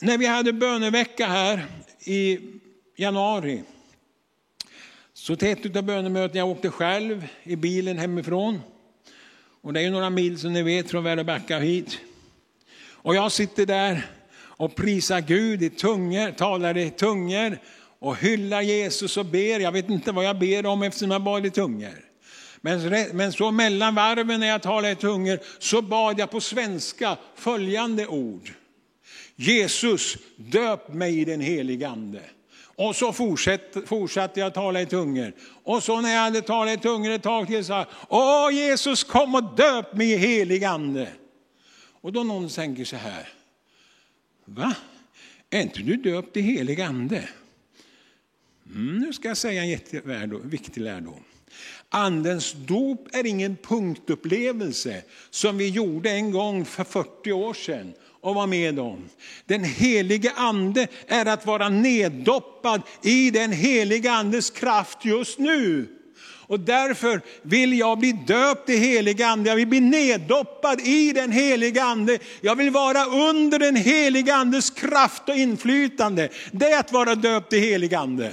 När 0.01 0.17
vi 0.17 0.25
hade 0.25 0.53
bönevecka 0.53 1.27
här 1.27 1.65
i 1.99 2.39
januari, 2.95 3.63
så 5.13 5.35
till 5.35 5.47
ett 5.47 5.75
av 5.75 5.83
bönemötena, 5.83 6.39
jag 6.39 6.49
åkte 6.49 6.69
själv 6.69 7.27
i 7.43 7.55
bilen 7.55 7.97
hemifrån. 7.97 8.61
Och 9.61 9.73
det 9.73 9.81
är 9.81 9.91
några 9.91 10.09
mil 10.09 10.39
som 10.39 10.53
ni 10.53 10.63
vet 10.63 10.91
från 10.91 11.03
Väröbacka 11.03 11.59
hit. 11.59 11.99
Och 12.89 13.15
jag 13.15 13.31
sitter 13.31 13.65
där 13.65 14.05
och 14.37 14.75
prisar 14.75 15.21
Gud 15.21 15.63
i 15.63 15.69
tungor, 15.69 16.31
talar 16.31 16.77
i 16.77 16.89
tungor 16.89 17.59
och 17.99 18.17
hyllar 18.17 18.61
Jesus 18.61 19.17
och 19.17 19.25
ber. 19.25 19.59
Jag 19.59 19.71
vet 19.71 19.89
inte 19.89 20.11
vad 20.11 20.25
jag 20.25 20.39
ber 20.39 20.65
om 20.65 20.83
eftersom 20.83 21.11
jag 21.11 21.23
bad 21.23 21.45
i 21.45 21.49
tungor. 21.49 22.05
Men, 22.65 23.07
men 23.13 23.33
så 23.33 23.51
mellan 23.51 23.95
varven 23.95 24.39
när 24.39 24.47
jag 24.47 24.61
talade 24.61 24.91
i 24.91 24.95
tungor 24.95 25.39
så 25.59 25.81
bad 25.81 26.19
jag 26.19 26.31
på 26.31 26.41
svenska 26.41 27.17
följande 27.35 28.07
ord. 28.07 28.49
Jesus, 29.35 30.17
döp 30.35 30.93
mig 30.93 31.19
i 31.19 31.25
den 31.25 31.41
helige 31.41 31.87
ande. 31.87 32.21
Och 32.57 32.95
så 32.95 33.13
fortsatte, 33.13 33.81
fortsatte 33.85 34.39
jag 34.39 34.53
tala 34.53 34.81
i 34.81 34.85
tungor. 34.85 35.33
Och 35.63 35.83
så 35.83 36.01
när 36.01 36.13
jag 36.13 36.19
hade 36.19 36.41
talat 36.41 36.79
i 36.79 36.81
tungor 36.81 37.11
ett 37.11 37.23
tag 37.23 37.47
till 37.47 37.65
sa 37.65 37.77
jag, 37.77 37.87
Åh 38.09 38.53
Jesus 38.53 39.03
kom 39.03 39.35
och 39.35 39.55
döp 39.57 39.93
mig 39.93 40.11
i 40.11 40.17
helig 40.17 40.63
ande. 40.63 41.07
Och 42.01 42.13
då 42.13 42.23
någon 42.23 42.49
tänker 42.49 42.85
så 42.85 42.95
här, 42.95 43.29
va? 44.45 44.75
är 45.49 45.61
inte 45.61 45.79
du 45.79 45.95
döpt 45.95 46.37
i 46.37 46.41
helig 46.41 46.81
ande? 46.81 47.29
Mm, 48.75 48.99
nu 48.99 49.13
ska 49.13 49.27
jag 49.27 49.37
säga 49.37 49.61
en 49.61 49.69
jätteviktig 49.69 50.81
lärdom. 50.81 51.23
Andens 51.89 52.53
dop 52.53 53.07
är 53.11 53.25
ingen 53.25 53.57
punktupplevelse 53.57 55.03
som 55.29 55.57
vi 55.57 55.69
gjorde 55.69 56.09
en 56.09 56.31
gång 56.31 56.65
för 56.65 56.83
40 56.83 57.31
år 57.31 57.53
sedan 57.53 57.93
och 58.21 58.35
var 58.35 58.47
med 58.47 58.79
om. 58.79 59.09
Den 59.45 59.63
helige 59.63 60.31
ande 60.35 60.87
är 61.07 61.25
att 61.25 61.45
vara 61.45 61.69
neddoppad 61.69 62.81
i 63.01 63.31
den 63.31 63.51
helige 63.51 64.11
andes 64.11 64.49
kraft 64.49 65.05
just 65.05 65.39
nu. 65.39 65.87
Och 66.47 66.59
därför 66.59 67.21
vill 67.41 67.79
jag 67.79 67.99
bli 67.99 68.11
döpt 68.11 68.69
i 68.69 68.77
helig 68.77 69.21
ande, 69.21 69.49
jag 69.49 69.55
vill 69.55 69.67
bli 69.67 69.79
neddoppad 69.79 70.81
i 70.81 71.11
den 71.11 71.31
heliga 71.31 71.83
ande. 71.83 72.19
Jag 72.41 72.55
vill 72.55 72.69
vara 72.69 73.05
under 73.05 73.59
den 73.59 73.75
heliga 73.75 74.35
andes 74.35 74.69
kraft 74.69 75.29
och 75.29 75.35
inflytande. 75.35 76.29
Det 76.51 76.71
är 76.71 76.79
att 76.79 76.91
vara 76.91 77.15
döpt 77.15 77.53
i 77.53 77.59
helig 77.59 77.95
ande. 77.95 78.31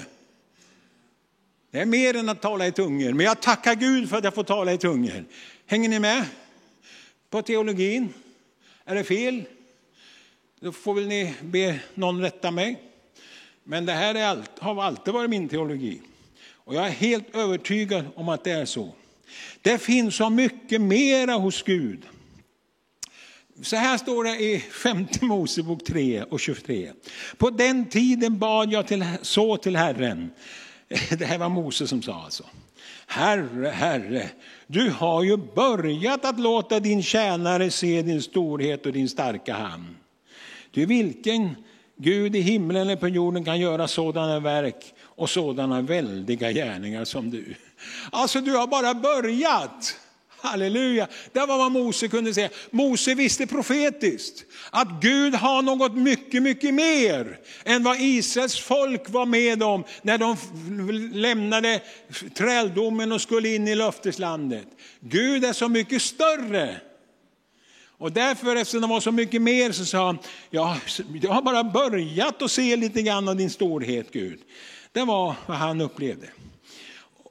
Det 1.73 1.81
är 1.81 1.87
mer 1.87 2.16
än 2.16 2.29
att 2.29 2.43
tala 2.43 2.66
i 2.66 2.73
tungor, 2.73 3.12
men 3.12 3.27
jag 3.27 3.43
tackar 3.43 3.75
Gud 3.75 4.09
för 4.11 4.16
att 4.16 4.25
jag 4.25 4.35
får 4.35 4.45
tala 4.45 4.73
i 4.73 4.79
tungor. 4.79 5.25
Hänger 5.66 5.89
ni 5.89 5.99
med 5.99 6.25
på 7.31 7.43
teologin? 7.43 8.09
Är 8.85 8.95
det 8.95 9.05
fel? 9.05 9.43
Då 10.61 10.73
får 10.73 10.95
väl 10.95 11.07
ni 11.07 11.35
be 11.41 11.79
någon 11.95 12.20
rätta 12.20 12.51
mig. 12.51 12.83
Men 13.64 13.87
det 13.87 13.93
här 13.93 14.14
allt, 14.14 14.59
har 14.59 14.83
alltid 14.83 15.14
varit 15.14 15.31
min 15.31 15.49
teologi. 15.49 16.01
Och 16.53 16.75
jag 16.75 16.87
är 16.87 16.91
helt 16.91 17.37
övertygad 17.37 18.05
om 18.14 18.29
att 18.29 18.45
det 18.45 18.51
är 18.51 18.64
så. 18.64 18.95
Det 19.62 19.79
finns 19.79 20.16
så 20.16 20.31
mycket 20.31 20.81
mera 20.81 21.33
hos 21.33 21.62
Gud. 21.62 22.03
Så 23.62 23.77
här 23.77 23.99
står 23.99 24.25
det 24.25 24.37
i 24.37 24.61
femte 24.61 25.25
Mosebok 25.25 25.85
3 25.85 26.23
och 26.23 26.41
23. 26.41 26.93
På 27.37 27.51
den 27.51 27.89
tiden 27.89 28.39
bad 28.39 28.73
jag 28.73 28.87
till, 28.87 29.05
så 29.23 29.57
till 29.57 29.77
Herren. 29.77 30.31
Det 31.18 31.24
här 31.24 31.38
var 31.38 31.49
Mose 31.49 31.86
som 31.86 32.03
sa 32.03 32.22
alltså. 32.24 32.45
Herre, 33.07 33.68
Herre, 33.68 34.30
du 34.66 34.90
har 34.90 35.22
ju 35.22 35.36
börjat 35.36 36.24
att 36.24 36.40
låta 36.40 36.80
din 36.80 37.03
tjänare 37.03 37.70
se 37.70 38.03
din 38.03 38.22
storhet 38.22 38.86
och 38.86 38.93
din 38.93 39.09
starka 39.09 39.55
hand. 39.55 39.84
Ty 40.74 40.86
vilken 40.86 41.57
Gud 41.97 42.36
i 42.36 42.40
himlen 42.40 42.82
eller 42.82 42.97
på 42.97 43.09
jorden 43.09 43.45
kan 43.45 43.61
göra 43.61 43.88
sådana 43.88 44.40
verk 44.40 44.95
och 45.05 45.30
sådana 45.30 45.80
väldiga 45.80 46.53
gärningar 46.53 47.05
som 47.05 47.30
du. 47.30 47.55
Alltså 48.11 48.40
du 48.40 48.57
har 48.57 48.66
bara 48.66 48.95
börjat. 48.95 49.97
Halleluja, 50.43 51.09
det 51.32 51.40
var 51.40 51.59
vad 51.59 51.72
Mose 51.72 52.09
kunde 52.09 52.34
säga. 52.34 52.49
Mose 52.70 53.14
visste 53.14 53.47
profetiskt 53.47 54.45
att 54.70 54.88
Gud 55.01 55.34
har 55.34 55.62
något 55.62 55.97
mycket, 55.97 56.43
mycket 56.43 56.74
mer 56.74 57.38
än 57.64 57.82
vad 57.82 58.01
Israels 58.01 58.61
folk 58.61 59.11
var 59.11 59.26
med 59.26 59.62
om 59.62 59.84
när 60.03 60.18
de 60.18 60.36
lämnade 61.12 61.80
träldomen 62.36 63.12
och 63.12 63.20
skulle 63.20 63.49
in 63.49 63.68
i 63.68 63.74
löfteslandet. 63.74 64.66
Gud 65.01 65.45
är 65.45 65.53
så 65.53 65.68
mycket 65.68 66.03
större. 66.03 66.76
Och 67.99 68.12
därför, 68.12 68.57
eftersom 68.57 68.80
det 68.80 68.86
var 68.86 69.01
så 69.01 69.12
mycket 69.12 69.43
mer, 69.43 69.72
så 69.72 69.84
sa 69.84 70.07
han, 70.07 70.18
ja, 70.51 70.76
jag 71.22 71.30
har 71.30 71.43
bara 71.43 71.64
börjat 71.64 72.43
att 72.43 72.51
se 72.51 72.76
lite 72.76 73.03
grann 73.03 73.28
av 73.28 73.36
din 73.36 73.51
storhet 73.51 74.12
Gud. 74.12 74.40
Det 74.93 75.05
var 75.05 75.34
vad 75.47 75.57
han 75.57 75.80
upplevde. 75.80 76.26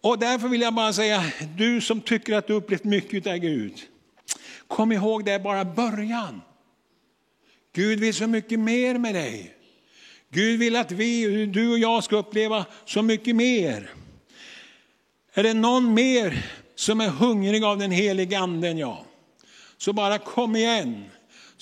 Och 0.02 0.20
därför 0.20 0.48
vill 0.48 0.62
jag 0.62 0.74
bara 0.74 0.94
säga, 0.94 1.24
du 1.58 1.82
som 1.82 2.02
tycker 2.02 2.36
att 2.36 2.48
du 2.48 2.54
upplevt 2.54 2.84
mycket 2.84 3.28
av 3.28 3.38
Gud, 3.38 3.74
kom 4.68 4.92
ihåg 4.92 5.26
det 5.26 5.32
är 5.32 5.40
bara 5.40 5.66
början. 5.66 6.42
Gud 7.74 8.00
vill 8.00 8.14
så 8.14 8.28
mycket 8.28 8.60
mer 8.60 8.98
med 8.98 9.16
dig. 9.16 9.56
Gud 10.30 10.60
vill 10.60 10.76
att 10.76 10.92
vi, 10.92 11.46
du 11.46 11.72
och 11.72 11.80
jag 11.80 12.04
ska 12.04 12.16
uppleva 12.16 12.66
så 12.86 13.02
mycket 13.02 13.36
mer. 13.36 13.90
Är 15.34 15.44
det 15.44 15.54
någon 15.54 15.94
mer 15.94 16.46
som 16.76 17.02
är 17.02 17.10
hungrig 17.10 17.64
av 17.64 17.78
den 17.78 17.92
heliga 17.92 18.40
anden, 18.40 18.78
ja, 18.78 19.06
så 19.78 19.94
bara 19.94 20.18
kom 20.18 20.56
igen 20.56 21.06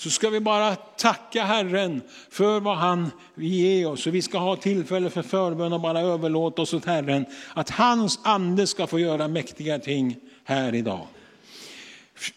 så 0.00 0.10
ska 0.10 0.30
vi 0.30 0.40
bara 0.40 0.76
tacka 0.76 1.44
Herren 1.44 2.02
för 2.30 2.60
vad 2.60 2.76
han 2.76 3.10
ger 3.34 3.88
oss. 3.88 4.06
Och 4.06 4.14
vi 4.14 4.22
ska 4.22 4.38
ha 4.38 4.56
tillfälle 4.56 5.10
för 5.10 5.22
förbön 5.22 5.72
och 5.72 5.80
bara 5.80 6.00
överlåta 6.00 6.62
oss 6.62 6.74
åt 6.74 6.84
Herren. 6.84 7.26
Att 7.54 7.70
hans 7.70 8.18
ande 8.22 8.66
ska 8.66 8.86
få 8.86 8.98
göra 8.98 9.28
mäktiga 9.28 9.78
ting 9.78 10.16
här 10.44 10.74
idag. 10.74 11.06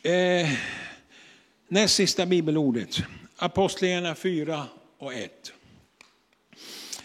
Eh, 0.03 0.49
näst 1.67 1.95
sista 1.95 2.25
bibelordet. 2.25 3.03
Apostlagärningarna 3.37 4.15
4 4.15 4.65
och 4.99 5.13
1. 5.13 5.53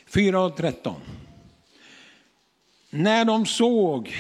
4 0.07 0.41
och 0.41 0.57
13. 0.57 0.95
När 2.91 3.25
de 3.25 3.47
såg 3.47 4.17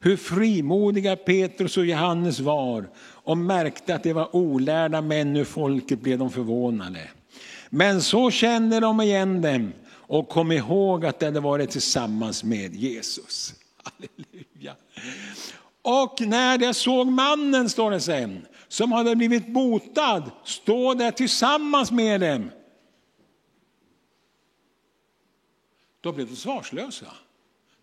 hur 0.00 0.16
frimodiga 0.16 1.16
Petrus 1.16 1.76
och 1.76 1.86
Johannes 1.86 2.40
var 2.40 2.88
och 3.24 3.38
märkte 3.38 3.94
att 3.94 4.02
det 4.02 4.12
var 4.12 4.36
olärda 4.36 5.00
män 5.00 5.36
ur 5.36 5.44
folket 5.44 6.00
blev 6.00 6.18
de 6.18 6.30
förvånade. 6.30 7.10
Men 7.70 8.02
så 8.02 8.30
kände 8.30 8.80
de 8.80 9.00
igen 9.00 9.42
dem 9.42 9.72
och 9.90 10.28
kom 10.28 10.52
ihåg 10.52 11.06
att 11.06 11.20
de 11.20 11.26
hade 11.26 11.40
varit 11.40 11.70
tillsammans 11.70 12.44
med 12.44 12.74
Jesus. 12.74 13.54
Halleluja. 13.82 14.76
Och 15.82 16.20
när 16.20 16.58
de 16.58 16.74
såg 16.74 17.06
mannen, 17.06 17.70
står 17.70 17.90
det 17.90 18.00
sen, 18.00 18.46
som 18.68 18.92
hade 18.92 19.16
blivit 19.16 19.46
botad, 19.46 20.30
stå 20.44 20.94
där 20.94 21.10
tillsammans 21.10 21.90
med 21.90 22.20
dem. 22.20 22.50
Då 26.00 26.12
blev 26.12 26.26
de 26.26 26.36
svarslösa. 26.36 27.06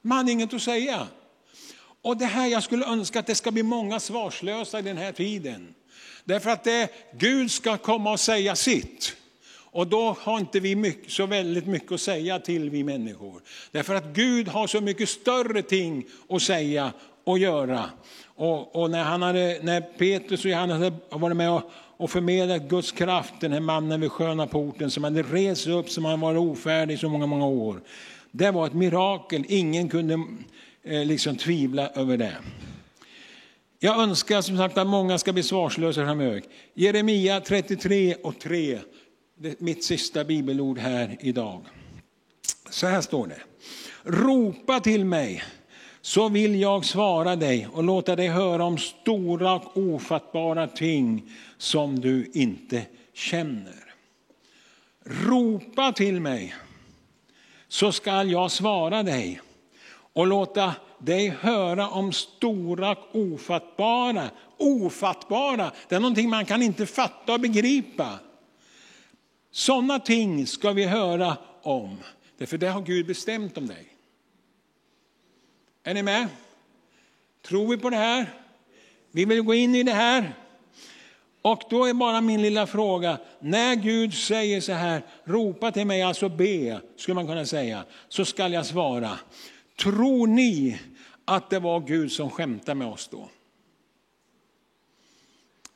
Man 0.01 0.17
hade 0.17 0.31
inget 0.31 0.53
att 0.53 0.61
säga. 0.61 1.07
Och 2.01 2.17
det 2.17 2.25
här, 2.25 2.47
jag 2.47 2.63
skulle 2.63 2.85
önska 2.85 3.19
att 3.19 3.27
det 3.27 3.35
ska 3.35 3.51
bli 3.51 3.63
många 3.63 3.99
svarslösa 3.99 4.79
i 4.79 4.81
den 4.81 4.97
här 4.97 5.11
tiden. 5.11 5.73
Därför 6.23 6.49
att 6.49 6.63
det, 6.63 6.89
Gud 7.17 7.51
ska 7.51 7.77
komma 7.77 8.11
och 8.11 8.19
säga 8.19 8.55
sitt. 8.55 9.15
Och 9.71 9.87
då 9.87 10.15
har 10.21 10.39
inte 10.39 10.59
vi 10.59 10.75
mycket, 10.75 11.11
så 11.11 11.25
väldigt 11.25 11.65
mycket 11.65 11.91
att 11.91 12.01
säga 12.01 12.39
till 12.39 12.69
vi 12.69 12.83
människor. 12.83 13.41
Därför 13.71 13.95
att 13.95 14.05
Gud 14.05 14.47
har 14.47 14.67
så 14.67 14.81
mycket 14.81 15.09
större 15.09 15.61
ting 15.61 16.05
att 16.29 16.41
säga 16.41 16.91
och 17.23 17.39
göra. 17.39 17.85
Och, 18.25 18.75
och 18.75 18.91
när, 18.91 19.03
han 19.03 19.21
hade, 19.21 19.59
när 19.61 19.81
Petrus 19.81 20.45
och 20.45 20.51
Johannes 20.51 20.77
hade 20.77 20.95
varit 21.09 21.37
med 21.37 21.51
och, 21.51 21.71
och 21.97 22.11
förmedlat 22.11 22.61
Guds 22.61 22.91
kraft, 22.91 23.33
den 23.39 23.53
här 23.53 23.59
mannen 23.59 24.01
vid 24.01 24.11
sköna 24.11 24.47
porten 24.47 24.91
som 24.91 25.03
hade 25.03 25.21
rest 25.21 25.67
upp 25.67 25.89
som 25.89 26.05
han 26.05 26.19
varit 26.19 26.39
ofärdig 26.39 26.93
i 26.93 26.97
så 26.97 27.09
många, 27.09 27.25
många 27.25 27.45
år. 27.45 27.81
Det 28.31 28.51
var 28.51 28.67
ett 28.67 28.73
mirakel, 28.73 29.45
ingen 29.47 29.89
kunde 29.89 30.19
Eh, 30.83 31.05
liksom 31.05 31.35
tvivla 31.35 31.89
över 31.89 32.17
det. 32.17 32.37
Jag 33.79 33.99
önskar 33.99 34.41
som 34.41 34.57
sagt 34.57 34.77
att 34.77 34.87
många 34.87 35.17
ska 35.17 35.33
bli 35.33 35.43
svarslösa 35.43 36.05
framöver. 36.05 36.41
Jeremia 36.73 37.39
33 37.39 38.15
och 38.15 38.39
3, 38.39 38.79
mitt 39.57 39.83
sista 39.83 40.23
bibelord 40.23 40.77
här 40.77 41.17
idag. 41.19 41.65
Så 42.69 42.87
här 42.87 43.01
står 43.01 43.27
det. 43.27 43.41
Ropa 44.03 44.79
till 44.79 45.05
mig 45.05 45.43
så 46.01 46.29
vill 46.29 46.61
jag 46.61 46.85
svara 46.85 47.35
dig 47.35 47.67
och 47.73 47.83
låta 47.83 48.15
dig 48.15 48.27
höra 48.27 48.63
om 48.63 48.77
stora 48.77 49.55
och 49.55 49.77
ofattbara 49.77 50.67
ting 50.67 51.31
som 51.57 51.99
du 51.99 52.31
inte 52.33 52.85
känner. 53.13 53.93
Ropa 55.05 55.91
till 55.91 56.19
mig 56.21 56.55
så 57.67 57.91
skall 57.91 58.31
jag 58.31 58.51
svara 58.51 59.03
dig 59.03 59.41
och 60.13 60.27
låta 60.27 60.75
dig 60.97 61.29
höra 61.29 61.89
om 61.89 62.13
stora 62.13 62.91
och 62.91 63.15
ofattbara. 63.15 64.29
Ofattbara, 64.57 65.71
det 65.87 65.95
är 65.95 65.99
någonting 65.99 66.29
man 66.29 66.45
kan 66.45 66.61
inte 66.61 66.85
fatta 66.85 67.33
och 67.33 67.39
begripa. 67.39 68.19
Sådana 69.51 69.99
ting 69.99 70.47
ska 70.47 70.71
vi 70.71 70.85
höra 70.85 71.37
om, 71.61 71.97
därför 72.37 72.57
det 72.57 72.67
har 72.67 72.81
Gud 72.81 73.07
bestämt 73.07 73.57
om 73.57 73.67
dig. 73.67 73.87
Är 75.83 75.93
ni 75.93 76.03
med? 76.03 76.27
Tror 77.47 77.67
vi 77.67 77.77
på 77.77 77.89
det 77.89 77.95
här? 77.95 78.33
Vi 79.11 79.25
vill 79.25 79.41
gå 79.41 79.53
in 79.53 79.75
i 79.75 79.83
det 79.83 79.91
här. 79.91 80.33
Och 81.41 81.63
då 81.69 81.85
är 81.85 81.93
bara 81.93 82.21
min 82.21 82.41
lilla 82.41 82.67
fråga, 82.67 83.17
när 83.39 83.75
Gud 83.75 84.13
säger 84.13 84.61
så 84.61 84.73
här, 84.73 85.01
ropa 85.23 85.71
till 85.71 85.87
mig, 85.87 86.01
alltså 86.01 86.29
be, 86.29 86.81
skulle 86.95 87.15
man 87.15 87.27
kunna 87.27 87.45
säga, 87.45 87.83
så 88.07 88.25
skall 88.25 88.53
jag 88.53 88.65
svara. 88.65 89.19
Tror 89.79 90.27
ni 90.27 90.79
att 91.25 91.49
det 91.49 91.59
var 91.59 91.79
Gud 91.79 92.11
som 92.11 92.29
skämtade 92.29 92.75
med 92.75 92.87
oss 92.87 93.07
då? 93.07 93.29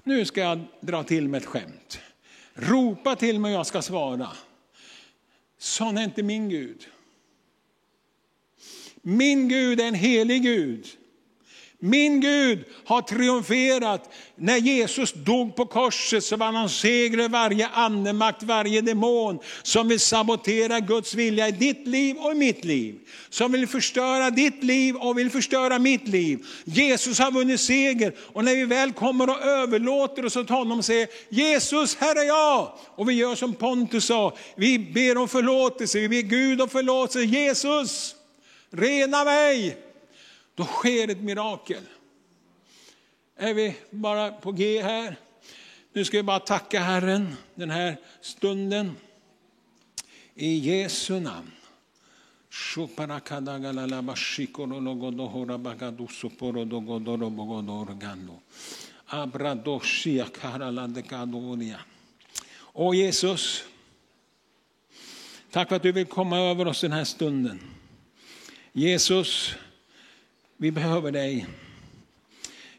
Nu 0.04 0.26
ska 0.26 0.42
jag 0.42 0.60
dra 0.80 1.04
till 1.04 1.28
med 1.28 1.42
ett 1.42 1.48
skämt. 1.48 2.00
Ropa 2.54 3.16
till 3.16 3.40
mig 3.40 3.54
och 3.54 3.60
jag 3.60 3.68
ska 3.68 3.82
svara. 3.82 4.30
Sån 5.58 5.98
är 5.98 6.04
inte 6.04 6.24
min 6.24 6.50
Gud. 6.50 6.88
Min 9.02 9.48
Gud 9.48 9.80
är 9.80 9.88
en 9.88 9.94
helig 9.94 10.44
Gud. 10.44 10.88
Min 11.86 12.22
Gud 12.22 12.64
har 12.86 13.02
triumferat. 13.02 14.14
När 14.36 14.58
Jesus 14.58 15.14
dog 15.14 15.56
på 15.56 15.66
korset 15.66 16.24
så 16.24 16.38
vann 16.38 16.56
han 16.56 16.70
seger 16.70 17.18
över 17.18 17.30
varje 17.30 17.68
andemakt, 17.68 18.44
varje 18.44 18.82
demon 18.82 19.40
som 19.64 19.88
vill 19.88 20.00
sabotera 20.00 20.80
Guds 20.80 21.14
vilja 21.14 21.48
i 21.48 21.52
ditt 21.52 21.88
liv 21.88 22.16
och 22.18 22.32
i 22.32 22.36
mitt 22.36 22.66
liv. 22.66 22.96
Som 23.30 23.52
vill 23.52 23.68
förstöra 23.68 24.30
ditt 24.30 24.64
liv 24.64 24.96
och 24.96 25.18
vill 25.18 25.30
förstöra 25.30 25.80
mitt 25.80 26.08
liv. 26.08 26.46
Jesus 26.66 27.20
har 27.20 27.32
vunnit 27.32 27.60
seger 27.60 28.14
och 28.20 28.46
när 28.46 28.56
vi 28.56 28.66
väl 28.66 28.92
kommer 28.94 29.30
och 29.30 29.42
överlåter 29.42 30.26
oss 30.26 30.36
åt 30.36 30.50
honom 30.50 30.80
och 30.80 30.86
säger 30.86 31.08
Jesus, 31.30 31.96
här 31.96 32.16
är 32.16 32.28
jag. 32.28 32.72
Och 32.96 33.10
vi 33.10 33.14
gör 33.14 33.36
som 33.36 33.54
Pontus 33.54 34.06
sa, 34.06 34.36
vi 34.56 34.80
ber 34.80 35.18
om 35.18 35.28
förlåtelse, 35.28 36.00
vi 36.00 36.10
ber 36.10 36.22
Gud 36.30 36.62
om 36.62 36.70
förlåtelse. 36.70 37.24
Jesus, 37.24 38.16
rena 38.72 39.24
mig. 39.24 39.78
Då 40.56 40.64
sker 40.64 41.08
ett 41.08 41.22
mirakel. 41.22 41.84
Är 43.36 43.54
vi 43.54 43.76
bara 43.90 44.32
på 44.32 44.52
G 44.52 44.82
här? 44.82 45.16
Nu 45.94 46.06
ska 46.06 46.18
vi 46.18 46.24
bara 46.24 46.40
tacka 46.40 46.80
Herren 46.80 47.36
den 47.56 47.70
här 47.70 47.98
stunden. 48.22 48.96
I 50.36 50.58
Jesu 50.58 51.20
namn. 51.20 51.52
Åh 62.74 62.96
Jesus, 62.96 63.64
tack 65.52 65.70
för 65.70 65.76
att 65.76 65.84
du 65.84 65.92
vill 65.92 66.06
komma 66.06 66.40
över 66.40 66.68
oss 66.68 66.82
den 66.82 66.92
här 66.92 67.04
stunden. 67.04 67.60
Jesus, 68.74 69.56
vi 70.64 70.72
behöver 70.72 71.12
dig. 71.12 71.48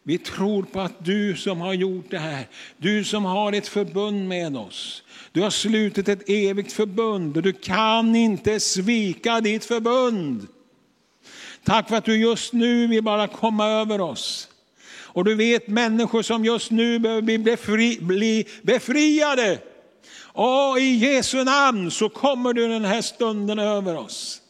Vi 0.03 0.19
tror 0.19 0.63
på 0.63 0.81
att 0.81 1.05
du 1.05 1.37
som 1.37 1.61
har 1.61 1.75
gjort 1.75 2.11
det 2.11 2.19
här, 2.19 2.49
du 2.77 3.05
som 3.05 3.25
har 3.25 3.53
ett 3.53 3.69
förbund 3.69 4.29
med 4.29 4.57
oss. 4.57 5.03
Du 5.33 5.41
har 5.41 5.51
slutit 5.51 6.09
ett 6.09 6.29
evigt 6.29 6.73
förbund 6.73 7.37
och 7.37 7.43
du 7.43 7.53
kan 7.53 8.17
inte 8.17 8.61
svika 8.61 9.41
ditt 9.41 9.65
förbund. 9.65 10.47
Tack 11.65 11.89
för 11.89 11.97
att 11.97 12.05
du 12.05 12.17
just 12.17 12.53
nu 12.53 12.87
vill 12.87 13.03
bara 13.03 13.29
komma 13.29 13.69
över 13.69 14.01
oss. 14.01 14.49
Och 14.87 15.25
du 15.25 15.35
vet 15.35 15.69
människor 15.69 16.23
som 16.23 16.45
just 16.45 16.71
nu 16.71 16.99
behöver 16.99 17.23
bli, 17.23 17.39
befri, 17.39 17.99
bli 18.01 18.49
befriade. 18.63 19.59
Och 20.19 20.79
i 20.81 20.95
Jesu 20.95 21.45
namn 21.45 21.91
så 21.91 22.09
kommer 22.09 22.53
du 22.53 22.69
den 22.69 22.85
här 22.85 23.03
stunden 23.03 23.59
över 23.59 23.97
oss. 23.97 24.41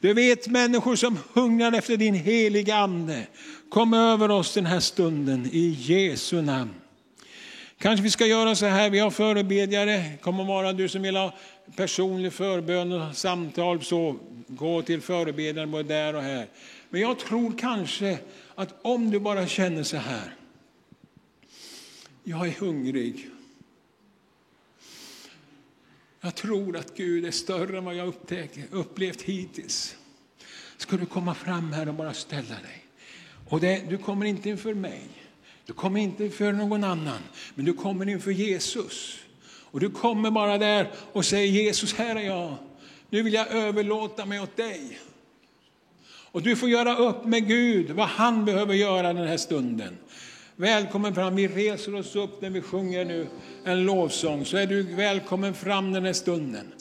Du 0.00 0.14
vet 0.14 0.48
människor 0.48 0.96
som 0.96 1.18
hungrar 1.32 1.72
efter 1.72 1.96
din 1.96 2.14
heliga 2.14 2.76
ande. 2.76 3.26
Kom 3.68 3.94
över 3.94 4.30
oss 4.30 4.54
den 4.54 4.66
här 4.66 4.80
stunden 4.80 5.48
i 5.52 5.76
Jesu 5.78 6.42
namn. 6.42 6.74
Kanske 7.78 8.02
vi 8.02 8.10
ska 8.10 8.26
göra 8.26 8.54
så 8.54 8.66
här, 8.66 8.90
vi 8.90 8.98
har 8.98 9.10
förebedjare. 9.10 10.12
Kommer 10.20 10.44
vara 10.44 10.72
du 10.72 10.88
som 10.88 11.02
vill 11.02 11.16
ha 11.16 11.34
personlig 11.76 12.32
förbön 12.32 12.92
och 12.92 13.16
samtal, 13.16 13.82
så 13.82 14.16
gå 14.46 14.82
till 14.82 15.00
förebedjaren 15.00 15.70
både 15.70 15.88
där 15.88 16.14
och 16.14 16.22
här. 16.22 16.46
Men 16.90 17.00
jag 17.00 17.18
tror 17.18 17.58
kanske 17.58 18.18
att 18.54 18.74
om 18.82 19.10
du 19.10 19.20
bara 19.20 19.46
känner 19.46 19.82
så 19.82 19.96
här. 19.96 20.34
Jag 22.24 22.46
är 22.48 22.52
hungrig. 22.60 23.28
Jag 26.20 26.34
tror 26.34 26.76
att 26.76 26.96
Gud 26.96 27.24
är 27.24 27.30
större 27.30 27.78
än 27.78 27.84
vad 27.84 27.94
jag 27.94 28.14
upplevt 28.70 29.22
hittills. 29.22 29.96
Ska 30.76 30.96
du 30.96 31.06
komma 31.06 31.34
fram 31.34 31.72
här 31.72 31.88
och 31.88 31.94
bara 31.94 32.14
ställa 32.14 32.54
dig. 32.54 32.84
Och 33.48 33.60
det, 33.60 33.82
du 33.90 33.98
kommer 33.98 34.26
inte 34.26 34.48
inför 34.48 34.74
mig, 34.74 35.02
du 35.66 35.72
kommer 35.72 36.00
inte 36.00 36.24
inför 36.24 36.52
någon 36.52 36.84
annan, 36.84 37.18
men 37.54 37.64
du 37.64 37.72
kommer 37.72 38.08
inför 38.08 38.30
Jesus. 38.30 39.18
Och 39.70 39.80
du 39.80 39.90
kommer 39.90 40.30
bara 40.30 40.58
där 40.58 40.90
och 41.12 41.24
säger 41.24 41.52
Jesus, 41.52 41.94
här 41.94 42.16
är 42.16 42.20
jag. 42.20 42.54
Nu 43.10 43.22
vill 43.22 43.32
jag 43.32 43.48
överlåta 43.48 44.26
mig 44.26 44.40
åt 44.40 44.56
dig. 44.56 44.98
Och 46.30 46.42
du 46.42 46.56
får 46.56 46.68
göra 46.68 46.96
upp 46.96 47.24
med 47.24 47.48
Gud 47.48 47.90
vad 47.90 48.08
han 48.08 48.44
behöver 48.44 48.74
göra 48.74 49.12
den 49.12 49.28
här 49.28 49.36
stunden. 49.36 49.98
Välkommen 50.60 51.14
fram, 51.14 51.36
vi 51.36 51.48
reser 51.48 51.94
oss 51.94 52.16
upp 52.16 52.42
när 52.42 52.50
vi 52.50 52.60
sjunger 52.60 53.04
nu 53.04 53.26
en 53.64 53.84
lovsång. 53.84 54.44
Så 54.44 54.56
är 54.56 54.66
du 54.66 54.82
välkommen 54.82 55.54
fram 55.54 55.92
den 55.92 56.04
här 56.04 56.12
stunden. 56.12 56.72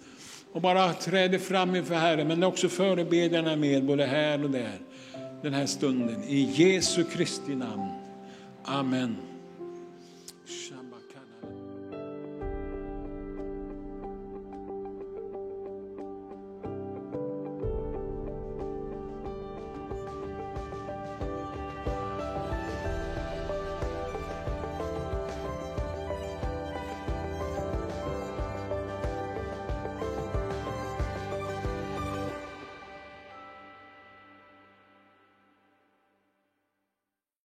Och 0.52 0.62
bara 0.62 0.94
träder 0.94 1.40
fram 1.40 1.76
inför 1.76 1.96
Herren, 1.96 2.28
men 2.28 2.44
också 2.44 2.70
förebedjarna 2.70 3.56
med 3.56 3.86
både 3.86 4.06
här 4.06 4.44
och 4.44 4.50
där. 4.50 4.80
Den 5.42 5.54
här 5.54 5.66
stunden. 5.66 6.24
I 6.24 6.42
Jesu 6.54 7.04
Kristi 7.04 7.56
namn. 7.56 7.90
Amen. 8.64 9.16